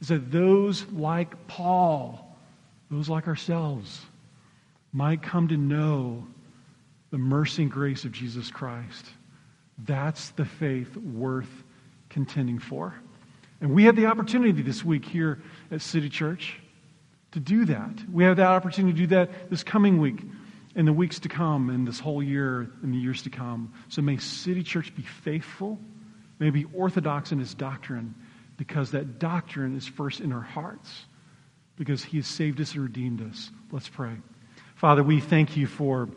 is 0.00 0.08
that 0.08 0.32
those 0.32 0.86
like 0.92 1.46
Paul, 1.46 2.34
those 2.90 3.10
like 3.10 3.28
ourselves, 3.28 4.00
might 4.94 5.20
come 5.20 5.48
to 5.48 5.58
know 5.58 6.26
the 7.10 7.18
mercy 7.18 7.64
and 7.64 7.70
grace 7.70 8.06
of 8.06 8.12
Jesus 8.12 8.50
Christ. 8.50 9.04
That's 9.84 10.30
the 10.30 10.44
faith 10.44 10.96
worth 10.96 11.50
contending 12.08 12.58
for. 12.58 12.94
And 13.60 13.72
we 13.72 13.84
have 13.84 13.96
the 13.96 14.06
opportunity 14.06 14.62
this 14.62 14.84
week 14.84 15.04
here 15.04 15.40
at 15.70 15.80
City 15.80 16.08
Church 16.08 16.58
to 17.32 17.40
do 17.40 17.64
that. 17.66 18.02
We 18.12 18.24
have 18.24 18.36
that 18.36 18.48
opportunity 18.48 18.92
to 18.92 18.98
do 18.98 19.06
that 19.14 19.50
this 19.50 19.62
coming 19.62 20.00
week, 20.00 20.20
in 20.74 20.84
the 20.84 20.92
weeks 20.92 21.20
to 21.20 21.28
come, 21.28 21.70
and 21.70 21.86
this 21.86 22.00
whole 22.00 22.22
year, 22.22 22.70
in 22.82 22.92
the 22.92 22.98
years 22.98 23.22
to 23.22 23.30
come. 23.30 23.72
So 23.88 24.02
may 24.02 24.16
City 24.18 24.62
Church 24.62 24.94
be 24.94 25.02
faithful, 25.02 25.78
may 26.38 26.50
be 26.50 26.64
orthodox 26.74 27.32
in 27.32 27.40
its 27.40 27.54
doctrine, 27.54 28.14
because 28.56 28.90
that 28.92 29.18
doctrine 29.18 29.76
is 29.76 29.86
first 29.86 30.20
in 30.20 30.32
our 30.32 30.40
hearts, 30.40 31.06
because 31.76 32.02
He 32.02 32.18
has 32.18 32.26
saved 32.26 32.60
us 32.60 32.74
and 32.74 32.82
redeemed 32.82 33.22
us. 33.30 33.50
Let's 33.70 33.88
pray. 33.88 34.16
Father, 34.74 35.02
we 35.02 35.20
thank 35.20 35.56
you 35.56 35.66
for 35.66 36.08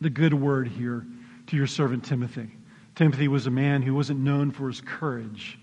the 0.00 0.10
good 0.10 0.34
word 0.34 0.68
here 0.68 1.04
to 1.48 1.56
your 1.56 1.66
servant 1.66 2.04
Timothy. 2.04 2.50
Timothy 2.94 3.28
was 3.28 3.46
a 3.46 3.50
man 3.50 3.82
who 3.82 3.94
wasn't 3.94 4.20
known 4.20 4.50
for 4.50 4.68
his 4.68 4.80
courage, 4.80 5.58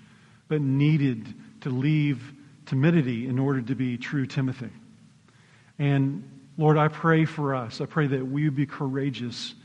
but 0.47 0.61
needed 0.61 1.33
to 1.61 1.69
leave 1.69 2.33
timidity 2.65 3.27
in 3.27 3.37
order 3.37 3.61
to 3.61 3.75
be 3.75 3.97
true 3.97 4.25
Timothy. 4.25 4.69
And 5.77 6.23
Lord, 6.57 6.77
I 6.77 6.87
pray 6.87 7.25
for 7.25 7.55
us. 7.55 7.81
I 7.81 7.85
pray 7.85 8.07
that 8.07 8.25
we 8.25 8.43
would 8.45 8.55
be 8.55 8.65
courageous 8.65 9.55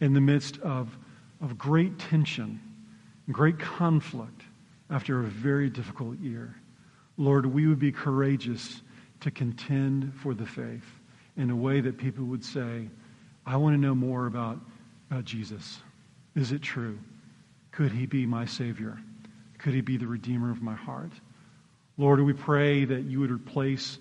in 0.00 0.12
the 0.12 0.20
midst 0.20 0.58
of, 0.58 0.96
of 1.40 1.56
great 1.56 1.98
tension, 1.98 2.60
great 3.30 3.58
conflict, 3.58 4.42
after 4.90 5.20
a 5.20 5.24
very 5.24 5.70
difficult 5.70 6.18
year. 6.20 6.54
Lord, 7.16 7.46
we 7.46 7.66
would 7.66 7.78
be 7.78 7.92
courageous 7.92 8.82
to 9.20 9.30
contend 9.30 10.12
for 10.14 10.34
the 10.34 10.46
faith 10.46 10.84
in 11.36 11.50
a 11.50 11.56
way 11.56 11.80
that 11.80 11.96
people 11.96 12.24
would 12.26 12.44
say, 12.44 12.88
I 13.46 13.56
want 13.56 13.74
to 13.74 13.80
know 13.80 13.94
more 13.94 14.26
about, 14.26 14.60
about 15.10 15.24
Jesus. 15.24 15.78
Is 16.34 16.52
it 16.52 16.62
true? 16.62 16.98
Could 17.72 17.92
he 17.92 18.06
be 18.06 18.26
my 18.26 18.44
Savior? 18.44 18.98
Could 19.58 19.74
he 19.74 19.80
be 19.80 19.96
the 19.96 20.06
Redeemer 20.06 20.50
of 20.50 20.62
my 20.62 20.74
heart? 20.74 21.12
Lord, 21.96 22.20
we 22.20 22.32
pray 22.32 22.84
that 22.84 23.04
you 23.04 23.20
would 23.20 23.30
replace 23.30 23.98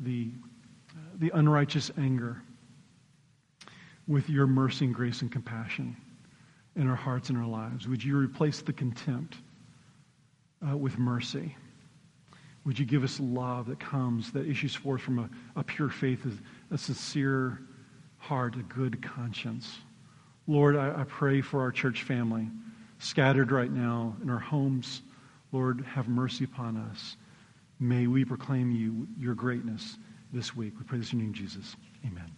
the, 0.00 0.30
the 1.18 1.30
unrighteous 1.34 1.90
anger 1.98 2.42
with 4.06 4.30
your 4.30 4.46
mercy 4.46 4.86
and 4.86 4.94
grace 4.94 5.20
and 5.20 5.30
compassion 5.30 5.96
in 6.76 6.88
our 6.88 6.96
hearts 6.96 7.28
and 7.28 7.36
our 7.36 7.46
lives. 7.46 7.86
Would 7.86 8.02
you 8.02 8.16
replace 8.16 8.62
the 8.62 8.72
contempt 8.72 9.36
uh, 10.66 10.76
with 10.76 10.98
mercy. 10.98 11.56
Would 12.64 12.78
you 12.78 12.84
give 12.84 13.04
us 13.04 13.18
love 13.20 13.66
that 13.66 13.80
comes, 13.80 14.32
that 14.32 14.46
issues 14.46 14.74
forth 14.74 15.00
from 15.00 15.18
a, 15.18 15.30
a 15.56 15.64
pure 15.64 15.88
faith, 15.88 16.26
a, 16.26 16.74
a, 16.74 16.78
sincere 16.78 17.60
heart, 18.18 18.56
a 18.56 18.62
good 18.62 19.02
conscience? 19.02 19.78
Lord, 20.48 20.76
I, 20.76 21.02
I 21.02 21.04
pray 21.04 21.42
for 21.42 21.60
our 21.60 21.70
church 21.70 22.02
family 22.02 22.48
scattered 22.98 23.52
right 23.52 23.70
now 23.70 24.16
in 24.22 24.30
our 24.30 24.38
homes. 24.38 25.02
Lord, 25.52 25.84
have 25.94 26.08
mercy 26.08 26.44
upon 26.44 26.76
us. 26.76 27.16
May 27.78 28.06
we 28.08 28.24
proclaim 28.24 28.72
you, 28.72 29.06
your 29.20 29.34
greatness 29.34 29.98
this 30.32 30.56
week. 30.56 30.74
We 30.78 30.84
pray 30.84 30.98
this 30.98 31.12
in 31.12 31.20
your 31.20 31.26
name, 31.26 31.34
Jesus. 31.34 31.76
Amen. 32.04 32.30